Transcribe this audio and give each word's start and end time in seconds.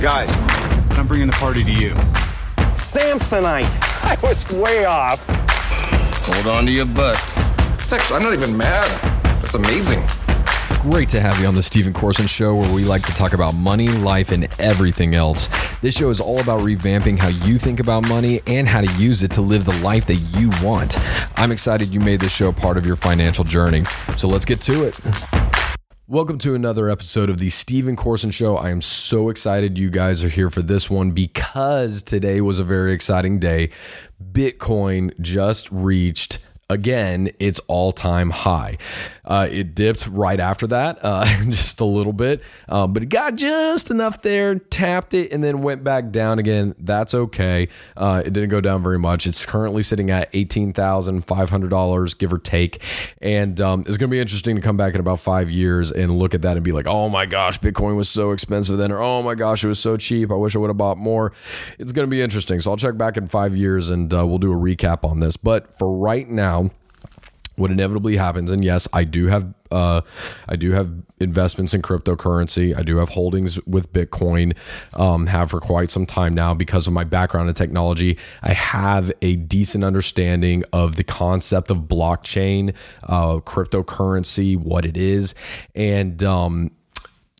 Guys, 0.00 0.30
I'm 0.96 1.08
bringing 1.08 1.26
the 1.26 1.32
party 1.32 1.64
to 1.64 1.72
you. 1.72 1.90
Samsonite. 2.92 3.66
I 4.04 4.16
was 4.22 4.48
way 4.50 4.84
off. 4.84 5.20
Hold 5.26 6.46
on 6.46 6.66
to 6.66 6.70
your 6.70 6.86
butts. 6.86 7.36
It's 7.74 7.92
actually, 7.92 8.16
I'm 8.18 8.22
not 8.22 8.32
even 8.32 8.56
mad. 8.56 8.86
That's 9.42 9.54
amazing. 9.54 10.04
Great 10.82 11.08
to 11.08 11.20
have 11.20 11.40
you 11.40 11.48
on 11.48 11.56
the 11.56 11.64
Stephen 11.64 11.92
Corson 11.92 12.28
Show, 12.28 12.54
where 12.54 12.72
we 12.72 12.84
like 12.84 13.02
to 13.06 13.14
talk 13.14 13.32
about 13.32 13.56
money, 13.56 13.88
life, 13.88 14.30
and 14.30 14.46
everything 14.60 15.16
else. 15.16 15.48
This 15.80 15.96
show 15.96 16.10
is 16.10 16.20
all 16.20 16.38
about 16.38 16.60
revamping 16.60 17.18
how 17.18 17.28
you 17.28 17.58
think 17.58 17.80
about 17.80 18.08
money 18.08 18.40
and 18.46 18.68
how 18.68 18.80
to 18.80 18.92
use 19.02 19.24
it 19.24 19.32
to 19.32 19.40
live 19.40 19.64
the 19.64 19.76
life 19.80 20.06
that 20.06 20.14
you 20.14 20.50
want. 20.62 20.96
I'm 21.36 21.50
excited 21.50 21.88
you 21.88 21.98
made 21.98 22.20
this 22.20 22.32
show 22.32 22.52
part 22.52 22.76
of 22.78 22.86
your 22.86 22.96
financial 22.96 23.42
journey. 23.42 23.82
So 24.16 24.28
let's 24.28 24.44
get 24.44 24.60
to 24.60 24.84
it. 24.84 24.96
Welcome 26.10 26.38
to 26.38 26.54
another 26.54 26.88
episode 26.88 27.28
of 27.28 27.36
the 27.36 27.50
Stephen 27.50 27.94
Corson 27.94 28.30
Show. 28.30 28.56
I 28.56 28.70
am 28.70 28.80
so 28.80 29.28
excited 29.28 29.76
you 29.76 29.90
guys 29.90 30.24
are 30.24 30.30
here 30.30 30.48
for 30.48 30.62
this 30.62 30.88
one 30.88 31.10
because 31.10 32.00
today 32.02 32.40
was 32.40 32.58
a 32.58 32.64
very 32.64 32.94
exciting 32.94 33.38
day. 33.38 33.68
Bitcoin 34.32 35.12
just 35.20 35.70
reached 35.70 36.38
again 36.70 37.30
its 37.38 37.60
all-time 37.66 38.30
high 38.30 38.78
uh, 39.28 39.46
it 39.50 39.74
dipped 39.74 40.06
right 40.06 40.40
after 40.40 40.66
that 40.66 40.98
uh, 41.04 41.24
just 41.44 41.80
a 41.80 41.84
little 41.84 42.14
bit. 42.14 42.42
Um, 42.68 42.92
but 42.92 43.02
it 43.02 43.10
got 43.10 43.36
just 43.36 43.90
enough 43.90 44.22
there 44.22 44.54
tapped 44.56 45.14
it 45.14 45.32
and 45.32 45.44
then 45.44 45.60
went 45.62 45.84
back 45.84 46.10
down 46.10 46.38
again. 46.38 46.74
That's 46.78 47.14
okay. 47.14 47.68
Uh, 47.96 48.22
it 48.24 48.32
didn't 48.32 48.48
go 48.48 48.62
down 48.62 48.82
very 48.82 48.98
much. 48.98 49.26
It's 49.26 49.44
currently 49.44 49.82
sitting 49.82 50.10
at 50.10 50.32
$18500 50.32 52.18
give 52.18 52.32
or 52.32 52.38
take. 52.38 52.82
And 53.20 53.60
um, 53.60 53.80
it's 53.80 53.98
going 53.98 54.08
to 54.10 54.14
be 54.14 54.18
interesting 54.20 54.56
to 54.56 54.62
come 54.62 54.78
back 54.78 54.94
in 54.94 55.00
about 55.00 55.20
five 55.20 55.50
years 55.50 55.92
and 55.92 56.18
look 56.18 56.34
at 56.34 56.42
that 56.42 56.56
and 56.56 56.64
be 56.64 56.72
like 56.72 56.86
oh 56.86 57.08
my 57.08 57.26
gosh 57.26 57.60
bitcoin 57.60 57.96
was 57.96 58.08
so 58.08 58.30
expensive 58.30 58.78
then 58.78 58.90
or 58.90 58.98
oh 58.98 59.22
my 59.22 59.34
gosh 59.34 59.62
it 59.62 59.68
was 59.68 59.78
so 59.78 59.96
cheap. 59.98 60.32
I 60.32 60.34
wish 60.34 60.56
i 60.56 60.58
would 60.58 60.70
have 60.70 60.78
bought 60.78 60.96
more. 60.96 61.32
It's 61.78 61.92
going 61.92 62.06
to 62.06 62.10
be 62.10 62.22
interesting. 62.22 62.60
So 62.60 62.70
i'll 62.70 62.76
check 62.78 62.96
back 62.96 63.18
in 63.18 63.26
five 63.26 63.54
years 63.54 63.90
and 63.90 64.12
uh, 64.12 64.26
we'll 64.26 64.38
do 64.38 64.52
a 64.52 64.56
recap 64.56 65.04
on 65.04 65.20
this. 65.20 65.36
But 65.36 65.78
for 65.78 65.92
right 65.92 66.28
now 66.28 66.70
what 67.58 67.70
inevitably 67.70 68.16
happens 68.16 68.50
and 68.50 68.64
yes 68.64 68.88
i 68.92 69.04
do 69.04 69.26
have 69.26 69.52
uh, 69.70 70.00
i 70.48 70.56
do 70.56 70.72
have 70.72 70.90
investments 71.20 71.74
in 71.74 71.82
cryptocurrency 71.82 72.76
i 72.76 72.82
do 72.82 72.96
have 72.96 73.10
holdings 73.10 73.62
with 73.66 73.92
bitcoin 73.92 74.56
um, 74.94 75.26
have 75.26 75.50
for 75.50 75.60
quite 75.60 75.90
some 75.90 76.06
time 76.06 76.34
now 76.34 76.54
because 76.54 76.86
of 76.86 76.92
my 76.92 77.04
background 77.04 77.48
in 77.48 77.54
technology 77.54 78.16
i 78.42 78.52
have 78.52 79.12
a 79.22 79.36
decent 79.36 79.84
understanding 79.84 80.64
of 80.72 80.96
the 80.96 81.04
concept 81.04 81.70
of 81.70 81.78
blockchain 81.78 82.74
uh, 83.04 83.36
cryptocurrency 83.38 84.56
what 84.56 84.86
it 84.86 84.96
is 84.96 85.34
and 85.74 86.24
um, 86.24 86.70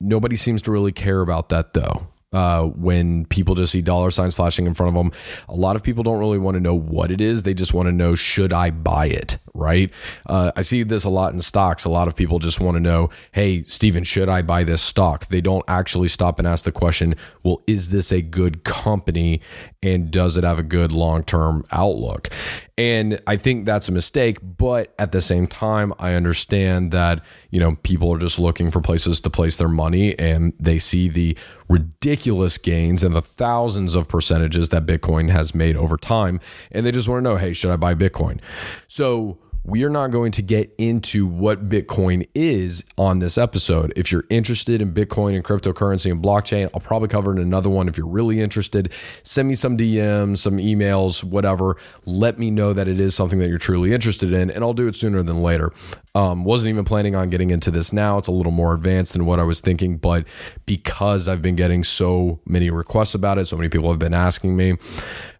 nobody 0.01 0.37
seems 0.37 0.61
to 0.63 0.71
really 0.71 0.93
care 0.93 1.21
about 1.21 1.49
that 1.49 1.73
though 1.73 2.09
uh, 2.33 2.65
when 2.65 3.25
people 3.27 3.55
just 3.55 3.73
see 3.73 3.83
dollar 3.83 4.11
signs 4.11 4.35
flashing 4.35 4.67
in 4.67 4.75
front 4.75 4.89
of 4.89 4.95
them. 4.95 5.13
A 5.49 5.55
lot 5.55 5.77
of 5.77 5.83
people 5.83 6.03
don't 6.03 6.19
really 6.19 6.39
want 6.39 6.57
to 6.57 6.61
know 6.61 6.75
what 6.75 7.11
it 7.11 7.21
is. 7.21 7.43
They 7.43 7.55
just 7.55 7.73
want 7.73 7.87
to 7.87 7.93
know, 7.93 8.15
should 8.15 8.53
I 8.53 8.71
buy 8.71 9.07
it? 9.07 9.39
Right. 9.59 9.93
Uh, 10.25 10.53
I 10.55 10.63
see 10.63 10.85
this 10.85 11.03
a 11.03 11.11
lot 11.11 11.35
in 11.35 11.41
stocks. 11.41 11.85
A 11.85 11.89
lot 11.89 12.07
of 12.07 12.15
people 12.15 12.39
just 12.39 12.61
want 12.61 12.77
to 12.77 12.81
know, 12.81 13.11
hey, 13.33 13.65
Stephen, 13.65 14.05
should 14.05 14.29
I 14.29 14.41
buy 14.41 14.63
this 14.63 14.81
stock? 14.81 15.27
They 15.27 15.41
don't 15.41 15.65
actually 15.67 16.07
stop 16.07 16.39
and 16.39 16.47
ask 16.47 16.65
the 16.65 16.71
question, 16.71 17.17
well, 17.43 17.63
is 17.67 17.91
this 17.91 18.13
a 18.13 18.23
good 18.23 18.63
company 18.63 19.41
and 19.83 20.13
does 20.13 20.37
it 20.37 20.45
have 20.45 20.61
a 20.61 20.63
good 20.63 20.93
long 20.93 21.25
term 21.25 21.65
outlook? 21.73 22.29
And 22.77 23.21
I 23.27 23.35
think 23.35 23.67
that's 23.67 23.89
a 23.89 23.93
mistake. 23.93 24.39
But 24.41 24.95
at 24.97 25.11
the 25.11 25.21
same 25.21 25.49
time, 25.49 25.93
I 25.99 26.13
understand 26.15 26.93
that, 26.93 27.21
you 27.51 27.59
know, 27.59 27.75
people 27.83 28.15
are 28.15 28.19
just 28.19 28.39
looking 28.39 28.71
for 28.71 28.81
places 28.81 29.21
to 29.23 29.31
place 29.31 29.57
their 29.57 29.69
money 29.69 30.17
and 30.21 30.53
they 30.61 30.79
see 30.79 31.09
the 31.09 31.37
ridiculous 31.69 32.59
gains 32.59 33.03
and 33.03 33.15
the 33.15 33.23
thousands 33.23 33.97
of 33.97 34.07
percentages 34.07 34.69
that 34.69 34.87
Bitcoin 34.87 35.31
has 35.31 35.53
made 35.53 35.77
over 35.77 35.97
time. 35.97 36.39
And 36.71 36.87
they 36.87 36.93
just 36.93 37.09
want 37.09 37.25
to 37.25 37.29
know, 37.29 37.37
hey, 37.37 37.53
should 37.53 37.73
I 37.73 37.77
buy 37.77 37.97
Bitcoin? 37.97 38.41
So, 38.87 39.39
we 39.69 39.85
are 39.85 39.91
not 39.91 40.11
going 40.11 40.33
to 40.33 40.41
get 40.41 40.75
into 40.79 41.27
what 41.27 41.69
Bitcoin 41.69 42.27
is 42.35 42.85
on 42.97 43.19
this 43.19 43.37
episode. 43.37 43.93
If 43.97 44.11
you're 44.11 44.25
interested 44.31 44.81
in 44.81 44.95
Bitcoin 44.95 45.35
and 45.37 45.45
cryptocurrency 45.45 46.11
and 46.11 46.25
blockchain, 46.25 46.71
I'll 46.73 46.81
probably 46.81 47.09
cover 47.09 47.33
in 47.33 47.39
another 47.39 47.69
one. 47.69 47.87
If 47.87 47.99
you're 47.99 48.07
really 48.07 48.41
interested, 48.41 48.91
send 49.25 49.47
me 49.47 49.55
some 49.55 49.77
DMs, 49.77 50.39
some 50.39 50.57
emails, 50.57 51.23
whatever. 51.23 51.77
Let 52.07 52.39
me 52.39 52.51
know 52.51 52.73
that 52.73 52.89
it 52.89 52.99
is 52.99 53.15
something 53.15 53.41
that 53.41 53.51
you're 53.51 53.59
truly 53.59 53.93
interested 53.93 54.33
in, 54.33 54.51
and 54.51 54.65
I'll 54.65 54.73
do 54.73 54.89
it 54.89 54.97
sooner 54.97 55.23
than 55.23 55.43
later. 55.43 55.71
Um, 56.15 56.45
wasn't 56.45 56.71
even 56.71 56.87
planning 56.87 57.15
on 57.15 57.29
getting 57.29 57.51
into 57.51 57.71
this 57.71 57.93
now. 57.93 58.17
It's 58.17 58.29
a 58.29 58.33
little 58.33 58.53
more 58.53 58.73
advanced 58.73 59.13
than 59.13 59.27
what 59.27 59.39
I 59.39 59.43
was 59.43 59.61
thinking, 59.61 59.99
but 59.99 60.27
because 60.65 61.29
I've 61.29 61.43
been 61.43 61.57
getting 61.57 61.85
so 61.85 62.41
many 62.47 62.71
requests 62.71 63.15
about 63.15 63.37
it, 63.37 63.47
so 63.47 63.57
many 63.57 63.69
people 63.69 63.91
have 63.91 63.99
been 63.99 64.15
asking 64.15 64.57
me, 64.57 64.79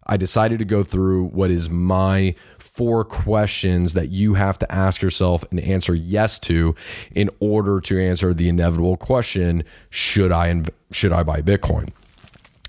I 0.09 0.17
decided 0.17 0.57
to 0.59 0.65
go 0.65 0.83
through 0.83 1.25
what 1.25 1.51
is 1.51 1.69
my 1.69 2.33
four 2.57 3.05
questions 3.05 3.93
that 3.93 4.09
you 4.09 4.33
have 4.33 4.57
to 4.59 4.71
ask 4.71 5.03
yourself 5.03 5.43
and 5.51 5.59
answer 5.59 5.93
yes 5.93 6.39
to 6.39 6.75
in 7.13 7.29
order 7.39 7.79
to 7.81 8.01
answer 8.01 8.33
the 8.33 8.49
inevitable 8.49 8.97
question 8.97 9.63
should 9.91 10.31
I 10.31 10.49
inv- 10.49 10.71
should 10.91 11.11
I 11.11 11.21
buy 11.21 11.41
Bitcoin? 11.41 11.91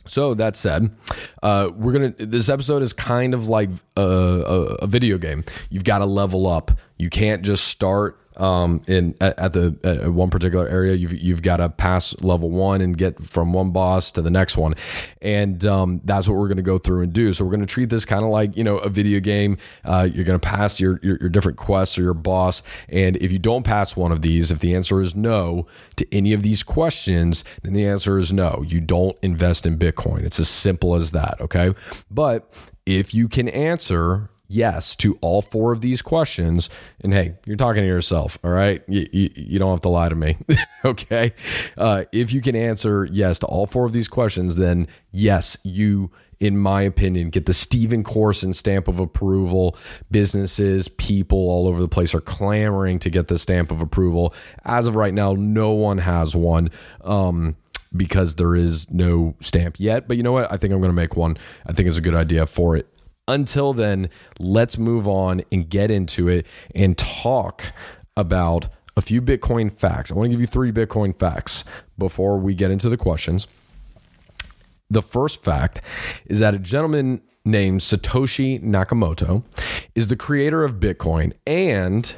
So 0.07 0.35
that 0.35 0.55
said, 0.57 0.95
uh, 1.43 1.71
we're 1.75 1.93
gonna. 1.93 2.15
This 2.19 2.49
episode 2.49 2.83
is 2.83 2.93
kind 2.93 3.33
of 3.33 3.49
like 3.49 3.71
a, 3.97 4.03
a, 4.03 4.63
a 4.83 4.87
video 4.87 5.19
game. 5.19 5.45
You've 5.71 5.85
got 5.85 5.99
to 5.99 6.05
level 6.05 6.47
up. 6.47 6.73
You 6.99 7.09
can't 7.09 7.43
just 7.43 7.69
start 7.69 8.19
um, 8.37 8.83
in 8.87 9.15
at, 9.21 9.39
at 9.39 9.53
the 9.53 9.77
at 9.83 10.13
one 10.13 10.31
particular 10.31 10.69
area. 10.69 10.95
You've 10.95 11.13
you've 11.13 11.43
got 11.43 11.59
to 11.59 11.69
pass 11.69 12.15
level 12.21 12.51
one 12.51 12.81
and 12.81 12.97
get 12.97 13.23
from 13.23 13.53
one 13.53 13.71
boss 13.71 14.11
to 14.13 14.23
the 14.23 14.31
next 14.31 14.57
one, 14.57 14.75
and 15.21 15.65
um, 15.67 16.01
that's 16.05 16.29
what 16.29 16.37
we're 16.37 16.49
going 16.49 16.57
to 16.57 16.63
go 16.63 16.79
through 16.79 17.03
and 17.03 17.13
do. 17.13 17.33
So 17.33 17.45
we're 17.45 17.51
going 17.51 17.61
to 17.61 17.67
treat 17.67 17.91
this 17.91 18.05
kind 18.05 18.25
of 18.25 18.31
like 18.31 18.57
you 18.57 18.65
know 18.65 18.79
a 18.79 18.89
video 18.89 19.21
game. 19.21 19.59
Uh, 19.85 20.09
you're 20.13 20.25
going 20.25 20.39
to 20.39 20.47
pass 20.47 20.81
your, 20.81 21.01
your 21.03 21.19
your 21.19 21.29
different 21.29 21.59
quests 21.59 21.99
or 21.99 22.03
your 22.03 22.15
boss, 22.15 22.63
and 22.89 23.17
if 23.17 23.33
you 23.33 23.39
don't 23.39 23.65
pass 23.65 23.97
one 23.97 24.13
of 24.13 24.23
these, 24.23 24.51
if 24.51 24.61
the 24.61 24.75
answer 24.75 25.01
is 25.01 25.15
no 25.15 25.67
to 25.97 26.07
any 26.15 26.33
of 26.33 26.43
these 26.43 26.63
questions, 26.63 27.45
then 27.63 27.73
the 27.73 27.87
answer 27.87 28.19
is 28.19 28.33
no. 28.33 28.65
You 28.67 28.81
don't 28.81 29.17
invest 29.23 29.67
in 29.67 29.79
Bitcoin. 29.79 30.25
It's 30.25 30.41
as 30.41 30.49
simple 30.49 30.95
as 30.95 31.13
that. 31.13 31.41
Okay, 31.41 31.75
but 32.11 32.53
if 32.87 33.15
you 33.15 33.29
can 33.29 33.49
answer 33.49 34.31
yes 34.51 34.97
to 34.97 35.17
all 35.21 35.41
four 35.41 35.73
of 35.73 35.81
these 35.81 36.03
questions, 36.03 36.69
and 37.03 37.15
hey, 37.15 37.35
you're 37.47 37.57
talking 37.57 37.83
to 37.83 37.87
yourself, 37.87 38.37
all 38.43 38.51
right? 38.51 38.83
You, 38.89 39.09
you, 39.13 39.31
you 39.35 39.59
don't 39.59 39.71
have 39.71 39.81
to 39.83 39.89
lie 39.89 40.09
to 40.09 40.15
me, 40.15 40.37
okay? 40.85 41.33
Uh, 41.79 42.05
if 42.13 42.33
you 42.33 42.41
can 42.41 42.57
answer 42.57 43.07
yes 43.11 43.39
to 43.39 43.47
all 43.47 43.67
four 43.67 43.87
of 43.87 43.93
these 43.93 44.09
questions, 44.09 44.57
then 44.57 44.89
yes, 45.13 45.57
you 45.63 46.11
in 46.41 46.57
my 46.57 46.81
opinion, 46.81 47.29
get 47.29 47.45
the 47.45 47.53
Stephen 47.53 48.03
Corson 48.03 48.55
stamp 48.55 48.89
of 48.89 48.99
approval. 48.99 49.77
Businesses, 50.11 50.89
people 50.89 51.37
all 51.37 51.69
over 51.69 51.83
the 51.83 51.89
place 51.89 52.15
are 52.15 52.21
clamoring 52.23 52.99
to 53.01 53.11
get 53.11 53.29
the 53.29 53.39
stamp 53.39 53.71
of 53.71 53.83
approval. 53.83 54.35
As 54.65 54.87
of 54.87 54.97
right 54.97 55.13
now, 55.13 55.35
no 55.35 55.73
one 55.73 55.99
has 55.99 56.35
one. 56.35 56.71
Um, 57.05 57.57
because 57.95 58.37
there 58.37 58.55
is 58.55 58.89
no 58.91 59.35
stamp 59.41 59.79
yet. 59.79 60.09
But 60.09 60.17
you 60.17 60.23
know 60.23 60.33
what? 60.33 60.51
I 60.51 60.57
think 60.57 60.73
I'm 60.73 60.81
going 60.81 60.93
to 60.93 60.97
make 60.97 61.17
one. 61.17 61.37
I 61.67 61.73
think 61.73 61.89
it's 61.89 61.99
a 61.99 62.01
good 62.01 62.15
idea 62.15 62.47
for 62.47 62.77
it. 62.77 62.89
Until 63.31 63.73
then, 63.73 64.11
let's 64.41 64.77
move 64.77 65.07
on 65.07 65.43
and 65.53 65.69
get 65.69 65.89
into 65.89 66.27
it 66.27 66.45
and 66.75 66.99
talk 66.99 67.73
about 68.17 68.69
a 68.97 69.01
few 69.01 69.23
Bitcoin 69.23 69.73
facts. 69.73 70.11
I 70.11 70.17
want 70.17 70.27
to 70.27 70.31
give 70.33 70.41
you 70.41 70.49
three 70.49 70.73
Bitcoin 70.73 71.17
facts 71.17 71.63
before 71.97 72.39
we 72.39 72.55
get 72.55 72.73
into 72.73 72.89
the 72.89 72.97
questions. 72.97 73.47
The 74.91 75.01
first 75.01 75.45
fact 75.45 75.81
is 76.27 76.41
that 76.41 76.55
a 76.55 76.59
gentleman 76.59 77.23
named 77.45 77.83
Satoshi 77.83 78.61
Nakamoto 78.61 79.45
is 79.95 80.09
the 80.09 80.17
creator 80.17 80.65
of 80.65 80.81
Bitcoin 80.81 81.33
and 81.47 82.15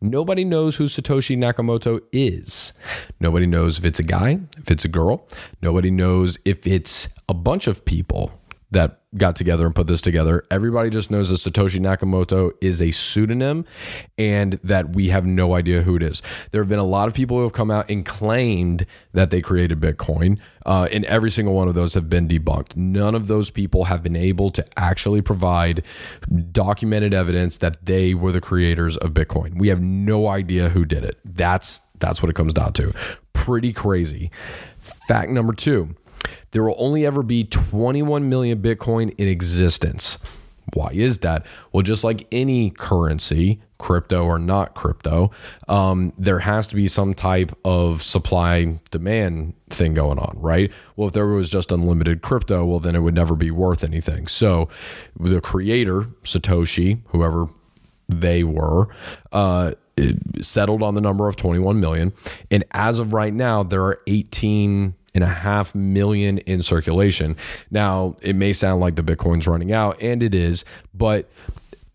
Nobody 0.00 0.44
knows 0.44 0.76
who 0.76 0.84
Satoshi 0.84 1.34
Nakamoto 1.34 1.98
is. 2.12 2.74
Nobody 3.20 3.46
knows 3.46 3.78
if 3.78 3.86
it's 3.86 3.98
a 3.98 4.02
guy, 4.02 4.38
if 4.58 4.70
it's 4.70 4.84
a 4.84 4.88
girl. 4.88 5.26
Nobody 5.62 5.90
knows 5.90 6.36
if 6.44 6.66
it's 6.66 7.08
a 7.26 7.32
bunch 7.32 7.66
of 7.66 7.86
people 7.86 8.30
that 8.70 9.00
got 9.16 9.36
together 9.36 9.66
and 9.66 9.74
put 9.74 9.86
this 9.86 10.00
together. 10.00 10.44
Everybody 10.50 10.90
just 10.90 11.10
knows 11.10 11.30
that 11.30 11.36
Satoshi 11.36 11.78
Nakamoto 11.78 12.52
is 12.60 12.82
a 12.82 12.90
pseudonym 12.90 13.64
and 14.18 14.54
that 14.64 14.90
we 14.90 15.08
have 15.08 15.24
no 15.24 15.54
idea 15.54 15.82
who 15.82 15.96
it 15.96 16.02
is. 16.02 16.22
There 16.50 16.60
have 16.60 16.68
been 16.68 16.78
a 16.78 16.84
lot 16.84 17.06
of 17.06 17.14
people 17.14 17.36
who 17.36 17.44
have 17.44 17.52
come 17.52 17.70
out 17.70 17.88
and 17.88 18.04
claimed 18.04 18.86
that 19.12 19.30
they 19.30 19.40
created 19.40 19.80
Bitcoin, 19.80 20.38
uh, 20.66 20.88
and 20.90 21.04
every 21.04 21.30
single 21.30 21.54
one 21.54 21.68
of 21.68 21.74
those 21.74 21.94
have 21.94 22.10
been 22.10 22.28
debunked. 22.28 22.76
None 22.76 23.14
of 23.14 23.28
those 23.28 23.50
people 23.50 23.84
have 23.84 24.02
been 24.02 24.16
able 24.16 24.50
to 24.50 24.66
actually 24.76 25.22
provide 25.22 25.82
documented 26.50 27.14
evidence 27.14 27.58
that 27.58 27.86
they 27.86 28.14
were 28.14 28.32
the 28.32 28.40
creators 28.40 28.96
of 28.96 29.12
Bitcoin. 29.12 29.58
We 29.58 29.68
have 29.68 29.80
no 29.80 30.26
idea 30.26 30.70
who 30.70 30.84
did 30.84 31.04
it. 31.04 31.18
That's 31.24 31.82
that's 32.00 32.22
what 32.22 32.28
it 32.28 32.34
comes 32.34 32.52
down 32.52 32.72
to. 32.74 32.92
Pretty 33.32 33.72
crazy. 33.72 34.30
Fact 34.78 35.30
number 35.30 35.52
2 35.52 35.94
there 36.50 36.62
will 36.62 36.76
only 36.78 37.06
ever 37.06 37.22
be 37.22 37.44
21 37.44 38.28
million 38.28 38.60
Bitcoin 38.60 39.14
in 39.18 39.28
existence. 39.28 40.18
Why 40.72 40.90
is 40.92 41.20
that? 41.20 41.44
Well, 41.72 41.82
just 41.82 42.04
like 42.04 42.26
any 42.32 42.70
currency, 42.70 43.60
crypto 43.78 44.24
or 44.24 44.38
not 44.38 44.74
crypto, 44.74 45.30
um, 45.68 46.12
there 46.16 46.38
has 46.40 46.66
to 46.68 46.74
be 46.74 46.88
some 46.88 47.12
type 47.12 47.52
of 47.64 48.02
supply 48.02 48.80
demand 48.90 49.54
thing 49.68 49.94
going 49.94 50.18
on, 50.18 50.36
right? 50.40 50.72
Well, 50.96 51.08
if 51.08 51.14
there 51.14 51.26
was 51.26 51.50
just 51.50 51.70
unlimited 51.70 52.22
crypto, 52.22 52.64
well, 52.64 52.80
then 52.80 52.96
it 52.96 53.00
would 53.00 53.14
never 53.14 53.36
be 53.36 53.50
worth 53.50 53.84
anything. 53.84 54.26
So 54.26 54.68
the 55.18 55.40
creator, 55.40 56.02
Satoshi, 56.22 57.00
whoever 57.08 57.48
they 58.08 58.42
were, 58.42 58.88
uh, 59.32 59.72
settled 60.40 60.82
on 60.82 60.94
the 60.94 61.00
number 61.00 61.28
of 61.28 61.36
21 61.36 61.78
million. 61.78 62.12
And 62.50 62.64
as 62.72 62.98
of 62.98 63.12
right 63.12 63.32
now, 63.32 63.62
there 63.62 63.82
are 63.82 64.00
18 64.06 64.94
and 65.14 65.22
a 65.22 65.28
half 65.28 65.74
million 65.74 66.38
in 66.38 66.62
circulation. 66.62 67.36
Now, 67.70 68.16
it 68.20 68.34
may 68.34 68.52
sound 68.52 68.80
like 68.80 68.96
the 68.96 69.02
Bitcoin's 69.02 69.46
running 69.46 69.72
out, 69.72 70.00
and 70.02 70.22
it 70.22 70.34
is, 70.34 70.64
but 70.92 71.30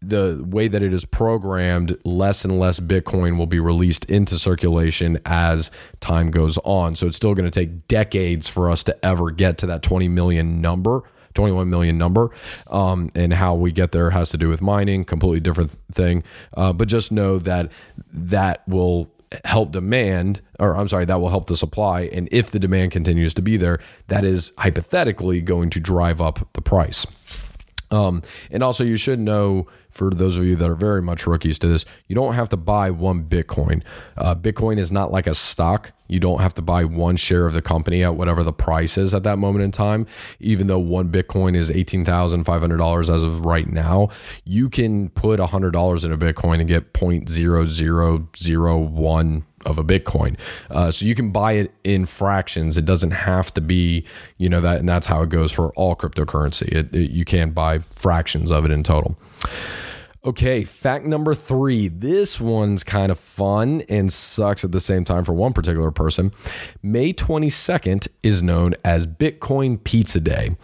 the 0.01 0.41
way 0.47 0.67
that 0.69 0.81
it 0.81 0.93
is 0.93 1.03
programmed, 1.03 1.97
less 2.05 2.45
and 2.45 2.57
less 2.57 2.79
Bitcoin 2.79 3.37
will 3.37 3.47
be 3.47 3.59
released 3.59 4.05
into 4.05 4.39
circulation 4.39 5.19
as 5.25 5.71
time 5.99 6.31
goes 6.31 6.57
on. 6.59 6.95
So 6.95 7.07
it's 7.07 7.17
still 7.17 7.33
going 7.33 7.49
to 7.49 7.59
take 7.59 7.87
decades 7.87 8.47
for 8.47 8.71
us 8.71 8.83
to 8.83 9.05
ever 9.05 9.29
get 9.31 9.57
to 9.59 9.67
that 9.67 9.83
20 9.83 10.07
million 10.07 10.61
number. 10.61 11.03
21 11.35 11.69
million 11.69 11.97
number. 11.97 12.31
Um, 12.67 13.11
and 13.13 13.31
how 13.33 13.53
we 13.53 13.71
get 13.71 13.91
there 13.91 14.09
has 14.09 14.29
to 14.31 14.37
do 14.37 14.49
with 14.49 14.61
mining, 14.61 15.05
completely 15.05 15.39
different 15.39 15.77
thing. 15.91 16.23
Uh, 16.57 16.73
but 16.73 16.87
just 16.87 17.11
know 17.11 17.37
that 17.39 17.71
that 18.11 18.67
will 18.67 19.09
help 19.45 19.71
demand, 19.71 20.41
or 20.59 20.75
I'm 20.75 20.87
sorry, 20.87 21.05
that 21.05 21.19
will 21.19 21.29
help 21.29 21.47
the 21.47 21.57
supply. 21.57 22.01
And 22.01 22.27
if 22.31 22.51
the 22.51 22.59
demand 22.59 22.91
continues 22.91 23.33
to 23.35 23.41
be 23.41 23.57
there, 23.57 23.79
that 24.07 24.25
is 24.25 24.51
hypothetically 24.57 25.41
going 25.41 25.69
to 25.71 25.79
drive 25.79 26.21
up 26.21 26.47
the 26.53 26.61
price. 26.61 27.05
Um, 27.91 28.21
and 28.51 28.63
also, 28.63 28.83
you 28.83 28.97
should 28.97 29.19
know 29.19 29.67
for 29.89 30.11
those 30.11 30.37
of 30.37 30.45
you 30.45 30.55
that 30.55 30.69
are 30.69 30.75
very 30.75 31.01
much 31.01 31.25
rookies 31.25 31.57
to 31.59 31.67
this, 31.67 31.83
you 32.07 32.15
don't 32.15 32.35
have 32.35 32.49
to 32.49 32.57
buy 32.57 32.91
one 32.91 33.23
Bitcoin. 33.23 33.81
Uh, 34.15 34.35
Bitcoin 34.35 34.77
is 34.77 34.91
not 34.91 35.11
like 35.11 35.25
a 35.27 35.33
stock. 35.33 35.91
You 36.07 36.19
don't 36.19 36.41
have 36.41 36.53
to 36.55 36.61
buy 36.61 36.83
one 36.85 37.17
share 37.17 37.45
of 37.45 37.53
the 37.53 37.61
company 37.61 38.03
at 38.03 38.15
whatever 38.15 38.43
the 38.43 38.53
price 38.53 38.97
is 38.97 39.13
at 39.13 39.23
that 39.23 39.37
moment 39.37 39.63
in 39.63 39.71
time. 39.71 40.07
Even 40.39 40.67
though 40.67 40.79
one 40.79 41.09
Bitcoin 41.09 41.55
is 41.55 41.69
$18,500 41.71 43.13
as 43.13 43.23
of 43.23 43.45
right 43.45 43.67
now, 43.67 44.09
you 44.43 44.69
can 44.69 45.09
put 45.09 45.39
$100 45.39 46.05
in 46.05 46.11
a 46.11 46.17
Bitcoin 46.17 46.59
and 46.59 46.67
get 46.67 46.93
0.0001 46.93 49.43
of 49.65 49.77
a 49.77 49.83
Bitcoin. 49.83 50.37
Uh, 50.69 50.91
so 50.91 51.05
you 51.05 51.15
can 51.15 51.31
buy 51.31 51.53
it 51.53 51.73
in 51.83 52.05
fractions. 52.05 52.77
It 52.77 52.85
doesn't 52.85 53.11
have 53.11 53.53
to 53.55 53.61
be, 53.61 54.05
you 54.37 54.49
know, 54.49 54.61
that, 54.61 54.79
and 54.79 54.89
that's 54.89 55.07
how 55.07 55.21
it 55.21 55.29
goes 55.29 55.51
for 55.51 55.69
all 55.73 55.95
cryptocurrency. 55.95 56.67
It, 56.67 56.93
it, 56.93 57.11
you 57.11 57.25
can't 57.25 57.53
buy 57.53 57.79
fractions 57.95 58.51
of 58.51 58.65
it 58.65 58.71
in 58.71 58.83
total. 58.83 59.17
Okay, 60.25 60.65
fact 60.65 61.05
number 61.05 61.33
three. 61.33 61.87
This 61.87 62.41
one's 62.41 62.83
kind 62.83 63.09
of 63.09 63.17
fun 63.17 63.83
and 63.87 64.11
sucks 64.11 64.65
at 64.65 64.73
the 64.73 64.81
same 64.81 65.05
time 65.05 65.23
for 65.23 65.31
one 65.31 65.53
particular 65.53 65.91
person. 65.91 66.33
May 66.83 67.13
22nd 67.13 68.09
is 68.21 68.43
known 68.43 68.73
as 68.83 69.07
Bitcoin 69.07 69.81
Pizza 69.81 70.19
Day 70.19 70.57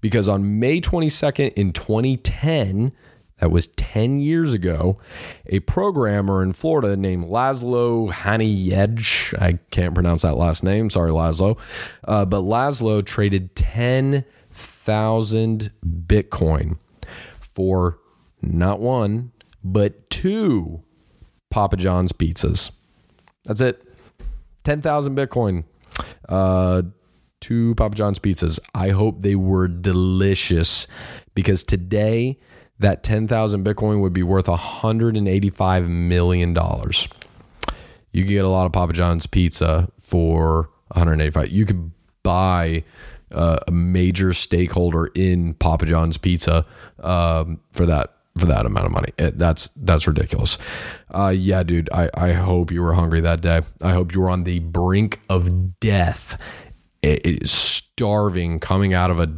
because 0.00 0.28
on 0.28 0.60
May 0.60 0.80
22nd 0.80 1.54
in 1.54 1.72
2010, 1.72 2.92
that 3.40 3.50
was 3.50 3.66
10 3.68 4.20
years 4.20 4.52
ago, 4.52 4.98
a 5.46 5.60
programmer 5.60 6.42
in 6.42 6.52
Florida 6.52 6.94
named 6.96 7.24
Laszlo 7.24 8.12
Haniyedge, 8.12 9.34
I 9.40 9.54
can't 9.70 9.94
pronounce 9.94 10.20
that 10.22 10.36
last 10.36 10.62
name, 10.62 10.90
sorry, 10.90 11.10
Laszlo, 11.10 11.58
uh, 12.06 12.26
but 12.26 12.42
Laszlo 12.42 13.02
traded 13.04 13.56
10,000 13.56 15.72
Bitcoin 16.06 16.78
for 17.38 17.98
not 18.42 18.80
one, 18.80 19.32
but 19.64 20.10
two 20.10 20.82
Papa 21.50 21.76
John's 21.76 22.12
pizzas. 22.12 22.70
That's 23.44 23.62
it. 23.62 23.82
10,000 24.64 25.16
Bitcoin. 25.16 25.64
Uh, 26.28 26.82
two 27.40 27.74
Papa 27.74 27.94
John's 27.94 28.18
pizzas. 28.18 28.60
I 28.74 28.90
hope 28.90 29.22
they 29.22 29.34
were 29.34 29.66
delicious 29.66 30.86
because 31.34 31.64
today 31.64 32.38
that 32.80 33.02
10,000 33.02 33.64
Bitcoin 33.64 34.00
would 34.00 34.12
be 34.12 34.22
worth 34.22 34.46
$185 34.46 35.88
million. 35.88 36.50
You 38.12 38.24
can 38.24 38.32
get 38.32 38.44
a 38.44 38.48
lot 38.48 38.66
of 38.66 38.72
Papa 38.72 38.92
John's 38.92 39.26
pizza 39.26 39.88
for 39.98 40.70
185. 40.88 41.50
You 41.50 41.66
could 41.66 41.92
buy 42.22 42.84
uh, 43.30 43.58
a 43.68 43.70
major 43.70 44.32
stakeholder 44.32 45.06
in 45.14 45.54
Papa 45.54 45.86
John's 45.86 46.16
pizza 46.16 46.66
um, 47.00 47.60
for 47.72 47.86
that 47.86 48.14
for 48.38 48.46
that 48.46 48.64
amount 48.64 48.86
of 48.86 48.92
money. 48.92 49.12
It, 49.18 49.38
that's 49.38 49.70
that's 49.76 50.06
ridiculous. 50.06 50.58
Uh, 51.10 51.32
yeah, 51.36 51.62
dude. 51.62 51.90
I, 51.92 52.10
I 52.14 52.32
hope 52.32 52.72
you 52.72 52.82
were 52.82 52.94
hungry 52.94 53.20
that 53.20 53.40
day. 53.40 53.62
I 53.82 53.92
hope 53.92 54.14
you 54.14 54.20
were 54.20 54.30
on 54.30 54.44
the 54.44 54.58
brink 54.60 55.20
of 55.28 55.78
death, 55.80 56.40
it, 57.02 57.26
it, 57.26 57.48
starving, 57.48 58.58
coming 58.58 58.94
out 58.94 59.10
of 59.10 59.20
a 59.20 59.30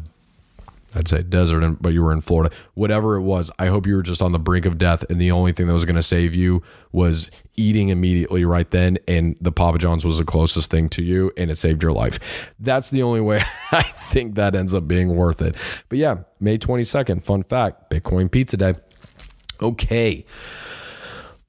I'd 0.94 1.08
say 1.08 1.22
desert, 1.22 1.78
but 1.80 1.92
you 1.92 2.02
were 2.02 2.12
in 2.12 2.20
Florida. 2.20 2.54
Whatever 2.74 3.16
it 3.16 3.22
was, 3.22 3.50
I 3.58 3.66
hope 3.66 3.86
you 3.86 3.94
were 3.94 4.02
just 4.02 4.20
on 4.20 4.32
the 4.32 4.38
brink 4.38 4.66
of 4.66 4.78
death, 4.78 5.04
and 5.10 5.20
the 5.20 5.30
only 5.30 5.52
thing 5.52 5.66
that 5.66 5.72
was 5.72 5.84
going 5.84 5.96
to 5.96 6.02
save 6.02 6.34
you 6.34 6.62
was 6.92 7.30
eating 7.56 7.88
immediately 7.88 8.44
right 8.44 8.70
then, 8.70 8.98
and 9.08 9.36
the 9.40 9.52
Papa 9.52 9.78
John's 9.78 10.04
was 10.04 10.18
the 10.18 10.24
closest 10.24 10.70
thing 10.70 10.88
to 10.90 11.02
you, 11.02 11.32
and 11.36 11.50
it 11.50 11.56
saved 11.56 11.82
your 11.82 11.92
life. 11.92 12.18
That's 12.58 12.90
the 12.90 13.02
only 13.02 13.20
way 13.20 13.42
I 13.72 13.82
think 13.82 14.34
that 14.34 14.54
ends 14.54 14.74
up 14.74 14.86
being 14.86 15.16
worth 15.16 15.40
it. 15.42 15.56
But 15.88 15.98
yeah, 15.98 16.18
May 16.40 16.58
22nd, 16.58 17.22
fun 17.22 17.42
fact 17.42 17.90
Bitcoin 17.90 18.30
Pizza 18.30 18.56
Day. 18.56 18.74
Okay. 19.60 20.24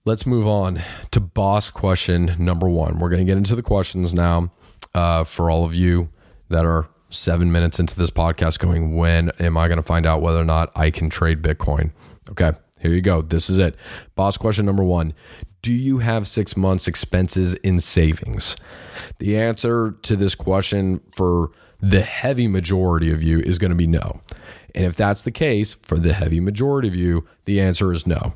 Let's 0.06 0.25
move 0.25 0.46
on 0.46 0.81
to 1.12 1.22
boss 1.22 1.69
question 1.69 2.36
number 2.38 2.68
one. 2.68 3.00
We're 3.00 3.10
going 3.10 3.25
to 3.25 3.30
get 3.30 3.38
into 3.38 3.56
the 3.56 3.63
questions 3.63 4.13
now 4.13 4.51
uh, 4.94 5.24
for 5.24 5.50
all 5.50 5.63
of 5.63 5.74
you 5.74 6.10
that 6.50 6.66
are 6.66 6.89
seven 7.13 7.51
minutes 7.51 7.80
into 7.80 7.95
this 7.95 8.10
podcast 8.10 8.60
going, 8.60 8.95
when 8.95 9.30
am 9.39 9.57
I 9.57 9.68
going 9.68 9.77
to 9.77 9.83
find 9.83 10.06
out 10.06 10.21
whether 10.21 10.39
or 10.39 10.45
not 10.45 10.71
I 10.75 10.92
can 10.92 11.10
trade 11.10 11.42
Bitcoin? 11.42 11.92
Okay, 12.30 12.51
here 12.80 12.92
you 12.92 13.01
go. 13.01 13.21
This 13.21 13.50
is 13.50 13.57
it. 13.57 13.75
Boss 14.15 14.38
question 14.38 14.65
number 14.65 14.83
one 14.83 15.13
Do 15.62 15.71
you 15.71 16.00
have 16.00 16.27
six 16.27 16.57
months' 16.57 16.88
expenses 16.88 17.54
in 17.56 17.80
savings? 17.80 18.56
The 19.19 19.38
answer 19.38 19.92
to 20.04 20.15
this 20.15 20.36
question 20.36 21.01
for 21.12 21.51
the 21.80 22.01
heavy 22.01 22.48
majority 22.48 23.12
of 23.12 23.21
you 23.21 23.39
is 23.39 23.60
going 23.60 23.71
to 23.71 23.77
be 23.77 23.88
no. 23.88 24.21
And 24.75 24.86
if 24.86 24.95
that's 24.95 25.24
the 25.24 25.31
case, 25.31 25.75
for 25.83 26.00
the 26.00 26.13
heavy 26.13 26.39
majority 26.39 26.88
of 26.88 26.95
you, 26.95 27.27
the 27.45 27.60
answer 27.62 27.92
is 27.92 28.07
no. 28.07 28.33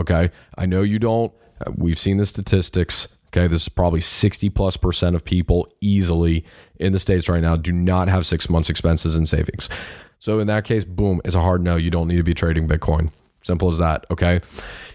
Okay. 0.00 0.30
I 0.56 0.66
know 0.66 0.82
you 0.82 0.98
don't. 0.98 1.32
Uh, 1.64 1.72
we've 1.76 1.98
seen 1.98 2.18
the 2.18 2.26
statistics. 2.26 3.08
Okay. 3.28 3.46
This 3.46 3.62
is 3.62 3.68
probably 3.68 4.00
60 4.00 4.50
plus 4.50 4.76
percent 4.76 5.14
of 5.16 5.24
people 5.24 5.68
easily 5.80 6.44
in 6.78 6.92
the 6.92 6.98
States 6.98 7.28
right 7.28 7.42
now 7.42 7.56
do 7.56 7.72
not 7.72 8.08
have 8.08 8.26
six 8.26 8.48
months 8.48 8.70
expenses 8.70 9.14
and 9.14 9.28
savings. 9.28 9.68
So 10.18 10.40
in 10.40 10.46
that 10.48 10.64
case, 10.64 10.84
boom, 10.84 11.20
it's 11.24 11.34
a 11.34 11.40
hard 11.40 11.62
no. 11.62 11.76
You 11.76 11.90
don't 11.90 12.08
need 12.08 12.16
to 12.16 12.22
be 12.22 12.34
trading 12.34 12.68
Bitcoin. 12.68 13.10
Simple 13.42 13.68
as 13.68 13.78
that. 13.78 14.04
Okay. 14.10 14.40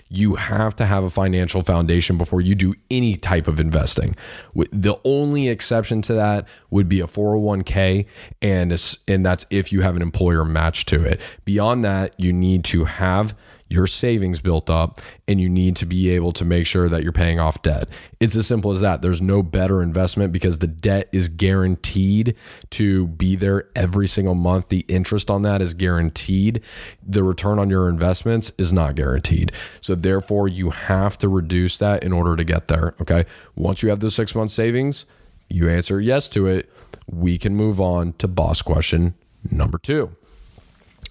You 0.09 0.35
have 0.35 0.75
to 0.75 0.85
have 0.85 1.03
a 1.03 1.09
financial 1.09 1.63
foundation 1.63 2.17
before 2.17 2.41
you 2.41 2.53
do 2.53 2.75
any 2.91 3.15
type 3.15 3.47
of 3.47 3.59
investing. 3.59 4.15
The 4.53 4.95
only 5.03 5.47
exception 5.47 6.03
to 6.03 6.13
that 6.13 6.47
would 6.69 6.87
be 6.87 6.99
a 6.99 7.07
401k, 7.07 8.05
and, 8.41 8.97
and 9.07 9.25
that's 9.25 9.45
if 9.49 9.71
you 9.71 9.81
have 9.81 9.95
an 9.95 10.03
employer 10.03 10.45
match 10.45 10.85
to 10.87 11.03
it. 11.03 11.19
Beyond 11.45 11.83
that, 11.85 12.13
you 12.19 12.31
need 12.31 12.63
to 12.65 12.85
have 12.85 13.35
your 13.73 13.87
savings 13.87 14.39
built 14.39 14.69
up 14.69 15.01
and 15.27 15.41
you 15.41 15.49
need 15.49 15.75
to 15.75 15.85
be 15.85 16.09
able 16.11 16.31
to 16.31 16.45
make 16.45 16.67
sure 16.67 16.87
that 16.87 17.01
you're 17.01 17.11
paying 17.11 17.39
off 17.39 17.61
debt. 17.63 17.89
It's 18.19 18.35
as 18.35 18.45
simple 18.45 18.69
as 18.69 18.81
that. 18.81 19.01
There's 19.01 19.19
no 19.19 19.41
better 19.41 19.81
investment 19.81 20.31
because 20.31 20.59
the 20.59 20.67
debt 20.67 21.09
is 21.11 21.27
guaranteed 21.27 22.35
to 22.69 23.07
be 23.07 23.35
there 23.35 23.69
every 23.75 24.07
single 24.07 24.35
month. 24.35 24.69
The 24.69 24.85
interest 24.87 25.31
on 25.31 25.41
that 25.41 25.61
is 25.61 25.73
guaranteed. 25.73 26.61
The 27.05 27.23
return 27.23 27.57
on 27.57 27.71
your 27.71 27.89
investments 27.89 28.51
is 28.59 28.71
not 28.71 28.95
guaranteed. 28.95 29.51
So 29.81 29.95
therefore 29.95 30.47
you 30.47 30.69
have 30.69 31.17
to 31.17 31.27
reduce 31.27 31.79
that 31.79 32.03
in 32.03 32.13
order 32.13 32.35
to 32.35 32.43
get 32.43 32.67
there, 32.67 32.93
okay? 33.01 33.25
Once 33.55 33.81
you 33.81 33.89
have 33.89 34.01
the 34.01 34.11
6 34.11 34.35
month 34.35 34.51
savings, 34.51 35.05
you 35.49 35.67
answer 35.67 35.99
yes 35.99 36.29
to 36.29 36.45
it, 36.45 36.71
we 37.09 37.39
can 37.39 37.55
move 37.55 37.81
on 37.81 38.13
to 38.13 38.27
boss 38.27 38.61
question 38.61 39.15
number 39.49 39.79
2. 39.79 40.15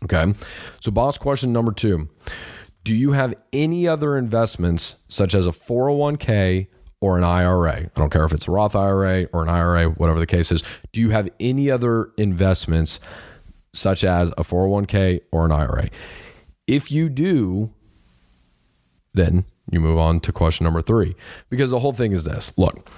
Okay. 0.04 0.35
So, 0.80 0.90
boss 0.90 1.18
question 1.18 1.52
number 1.52 1.73
two 1.73 2.09
Do 2.85 2.94
you 2.94 3.12
have 3.12 3.35
any 3.52 3.87
other 3.87 4.16
investments, 4.16 4.97
such 5.09 5.35
as 5.35 5.47
a 5.47 5.50
401k 5.50 6.68
or 7.00 7.18
an 7.18 7.25
IRA? 7.25 7.76
I 7.76 7.90
don't 7.94 8.11
care 8.11 8.25
if 8.25 8.32
it's 8.32 8.49
a 8.49 8.50
Roth 8.50 8.76
IRA 8.76 9.25
or 9.32 9.42
an 9.42 9.49
IRA, 9.49 9.90
whatever 9.90 10.21
the 10.21 10.26
case 10.26 10.50
is. 10.52 10.62
Do 10.92 11.00
you 11.00 11.11
have 11.11 11.28
any 11.40 11.71
other 11.71 12.12
investments, 12.16 13.00
such 13.73 14.04
as 14.04 14.30
a 14.32 14.42
401k 14.42 15.21
or 15.30 15.44
an 15.44 15.52
IRA? 15.52 15.88
If 16.66 16.90
you 16.90 17.09
do, 17.09 17.73
then 19.14 19.44
you 19.71 19.80
move 19.80 19.99
on 19.99 20.21
to 20.21 20.32
question 20.32 20.64
number 20.64 20.82
three. 20.82 21.14
Because 21.50 21.71
the 21.71 21.78
whole 21.78 21.92
thing 21.92 22.12
is 22.12 22.25
this 22.25 22.52
look, 22.56 22.88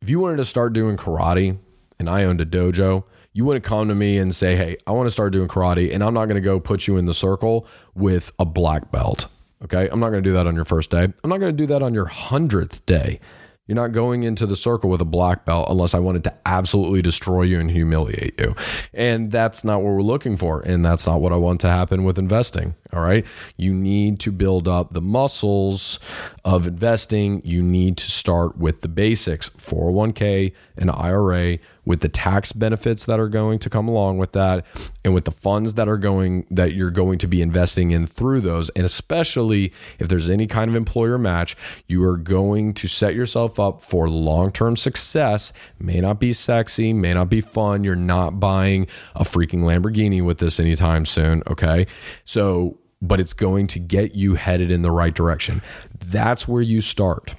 if 0.00 0.08
you 0.08 0.20
wanted 0.20 0.36
to 0.36 0.44
start 0.44 0.72
doing 0.72 0.96
karate 0.96 1.58
and 1.98 2.08
I 2.08 2.24
owned 2.24 2.40
a 2.40 2.46
dojo, 2.46 3.04
you 3.32 3.44
wouldn't 3.44 3.64
come 3.64 3.88
to 3.88 3.94
me 3.94 4.18
and 4.18 4.34
say, 4.34 4.56
Hey, 4.56 4.76
I 4.86 4.92
want 4.92 5.06
to 5.06 5.10
start 5.10 5.32
doing 5.32 5.48
karate, 5.48 5.92
and 5.92 6.02
I'm 6.02 6.14
not 6.14 6.26
going 6.26 6.36
to 6.36 6.40
go 6.40 6.60
put 6.60 6.86
you 6.86 6.96
in 6.96 7.06
the 7.06 7.14
circle 7.14 7.66
with 7.94 8.32
a 8.38 8.44
black 8.44 8.90
belt. 8.90 9.26
Okay. 9.64 9.88
I'm 9.90 10.00
not 10.00 10.10
going 10.10 10.22
to 10.22 10.28
do 10.28 10.34
that 10.34 10.46
on 10.46 10.54
your 10.54 10.64
first 10.64 10.90
day. 10.90 11.04
I'm 11.04 11.30
not 11.30 11.38
going 11.38 11.52
to 11.52 11.56
do 11.56 11.66
that 11.66 11.82
on 11.82 11.94
your 11.94 12.06
hundredth 12.06 12.84
day. 12.84 13.20
You're 13.68 13.76
not 13.76 13.92
going 13.92 14.24
into 14.24 14.44
the 14.44 14.56
circle 14.56 14.90
with 14.90 15.00
a 15.00 15.06
black 15.06 15.44
belt 15.44 15.68
unless 15.70 15.94
I 15.94 16.00
wanted 16.00 16.24
to 16.24 16.34
absolutely 16.44 17.00
destroy 17.00 17.42
you 17.42 17.60
and 17.60 17.70
humiliate 17.70 18.38
you. 18.40 18.56
And 18.92 19.30
that's 19.30 19.62
not 19.62 19.82
what 19.82 19.92
we're 19.92 20.02
looking 20.02 20.36
for. 20.36 20.60
And 20.62 20.84
that's 20.84 21.06
not 21.06 21.20
what 21.20 21.32
I 21.32 21.36
want 21.36 21.60
to 21.60 21.68
happen 21.68 22.02
with 22.02 22.18
investing. 22.18 22.74
All 22.92 23.00
right. 23.00 23.24
You 23.56 23.72
need 23.72 24.18
to 24.20 24.32
build 24.32 24.66
up 24.66 24.92
the 24.92 25.00
muscles 25.00 26.00
of 26.44 26.66
investing. 26.66 27.40
You 27.44 27.62
need 27.62 27.96
to 27.98 28.10
start 28.10 28.58
with 28.58 28.80
the 28.80 28.88
basics 28.88 29.48
401k 29.50 30.52
and 30.76 30.90
IRA 30.90 31.58
with 31.84 32.00
the 32.00 32.08
tax 32.08 32.52
benefits 32.52 33.06
that 33.06 33.18
are 33.18 33.28
going 33.28 33.58
to 33.58 33.68
come 33.68 33.88
along 33.88 34.18
with 34.18 34.32
that 34.32 34.64
and 35.04 35.14
with 35.14 35.24
the 35.24 35.30
funds 35.30 35.74
that 35.74 35.88
are 35.88 35.98
going 35.98 36.46
that 36.50 36.74
you're 36.74 36.90
going 36.90 37.18
to 37.18 37.26
be 37.26 37.42
investing 37.42 37.90
in 37.90 38.06
through 38.06 38.40
those. 38.40 38.70
And 38.70 38.84
especially 38.84 39.72
if 39.98 40.08
there's 40.08 40.30
any 40.30 40.46
kind 40.46 40.70
of 40.70 40.76
employer 40.76 41.18
match 41.18 41.56
you 41.88 42.04
are 42.04 42.16
going 42.16 42.74
to 42.74 42.86
set 42.86 43.14
yourself 43.14 43.58
up 43.58 43.82
for 43.82 44.08
long-term 44.08 44.76
success. 44.76 45.52
May 45.78 46.00
not 46.00 46.20
be 46.20 46.32
sexy 46.32 46.92
may 46.92 47.14
not 47.14 47.28
be 47.28 47.40
fun. 47.40 47.84
You're 47.84 47.96
not 47.96 48.38
buying 48.38 48.86
a 49.14 49.24
freaking 49.24 49.62
Lamborghini 49.62 50.24
with 50.24 50.38
this 50.38 50.60
anytime 50.60 51.04
soon 51.04 51.42
okay? 51.48 51.86
So 52.24 52.78
but 53.04 53.18
it's 53.18 53.32
going 53.32 53.66
to 53.66 53.80
get 53.80 54.14
you 54.14 54.34
headed 54.34 54.70
in 54.70 54.82
the 54.82 54.92
right 54.92 55.12
direction. 55.12 55.60
That's 55.98 56.46
where 56.46 56.62
you 56.62 56.80
start 56.80 57.34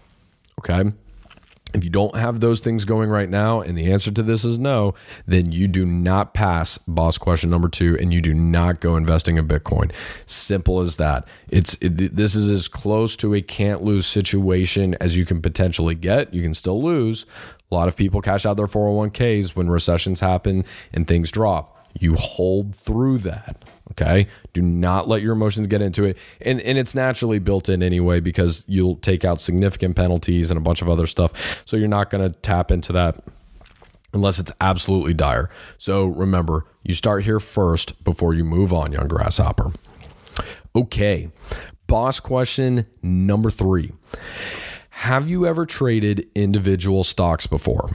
okay 0.60 0.92
if 1.74 1.84
you 1.84 1.90
don't 1.90 2.16
have 2.16 2.40
those 2.40 2.60
things 2.60 2.86
going 2.86 3.10
right 3.10 3.30
now, 3.30 3.62
and 3.62 3.78
the 3.78 3.92
answer 3.92 4.12
to 4.12 4.24
this 4.24 4.46
is 4.46 4.60
no, 4.60 4.94
then 5.26 5.52
you 5.52 5.68
do 5.68 5.86
not 5.86 6.34
pass 6.34 6.78
boss 6.80 7.18
question 7.18 7.50
number 7.50 7.70
two, 7.70 7.98
and 8.00 8.14
you 8.14 8.22
do 8.22 8.34
not 8.34 8.80
go 8.80 8.96
investing 8.96 9.38
in 9.38 9.48
Bitcoin. 9.48 9.92
Simple 10.26 10.80
as 10.80 10.98
that. 10.98 11.28
It's 11.50 11.76
it, 11.82 12.16
this 12.16 12.36
is 12.36 12.50
as 12.50 12.68
close 12.68 13.16
to 13.18 13.34
a 13.34 13.42
can't 13.42 13.82
lose 13.82 14.06
situation 14.06 14.96
as 15.02 15.18
you 15.18 15.26
can 15.26 15.42
potentially 15.42 15.96
get. 15.96 16.34
You 16.34 16.42
can 16.42 16.54
still 16.54 16.82
lose. 16.82 17.26
A 17.72 17.76
lot 17.76 17.88
of 17.88 17.98
people 17.98 18.22
cash 18.22 18.46
out 18.46 18.58
their 18.58 18.68
401ks 18.68 19.56
when 19.56 19.70
recessions 19.70 20.20
happen 20.20 20.64
and 20.94 21.08
things 21.08 21.32
drop. 21.32 21.73
You 22.00 22.16
hold 22.16 22.76
through 22.76 23.20
that. 23.20 23.64
Okay. 23.92 24.28
Do 24.54 24.62
not 24.62 25.08
let 25.08 25.22
your 25.22 25.34
emotions 25.34 25.68
get 25.68 25.82
into 25.82 26.04
it. 26.06 26.18
And, 26.42 26.60
and 26.62 26.78
it's 26.78 26.96
naturally 26.96 27.40
built 27.40 27.70
in 27.70 27.84
anyway 27.84 28.20
because 28.20 28.66
you'll 28.68 28.96
take 28.96 29.24
out 29.24 29.40
significant 29.40 29.96
penalties 29.96 30.50
and 30.50 30.58
a 30.58 30.62
bunch 30.62 30.82
of 30.82 30.90
other 30.90 31.06
stuff. 31.06 31.32
So 31.66 31.78
you're 31.78 31.88
not 31.88 32.10
going 32.10 32.30
to 32.30 32.40
tap 32.40 32.72
into 32.72 32.94
that 32.94 33.24
unless 34.14 34.40
it's 34.40 34.52
absolutely 34.62 35.14
dire. 35.14 35.50
So 35.78 36.06
remember, 36.06 36.66
you 36.84 36.96
start 36.96 37.24
here 37.24 37.40
first 37.40 38.04
before 38.04 38.34
you 38.34 38.44
move 38.44 38.74
on, 38.74 38.92
young 38.92 39.08
grasshopper. 39.08 39.74
Okay. 40.76 41.30
Boss 41.88 42.20
question 42.20 42.88
number 43.04 43.52
three 43.52 43.92
Have 44.90 45.28
you 45.28 45.46
ever 45.46 45.66
traded 45.66 46.28
individual 46.34 47.04
stocks 47.04 47.46
before? 47.46 47.92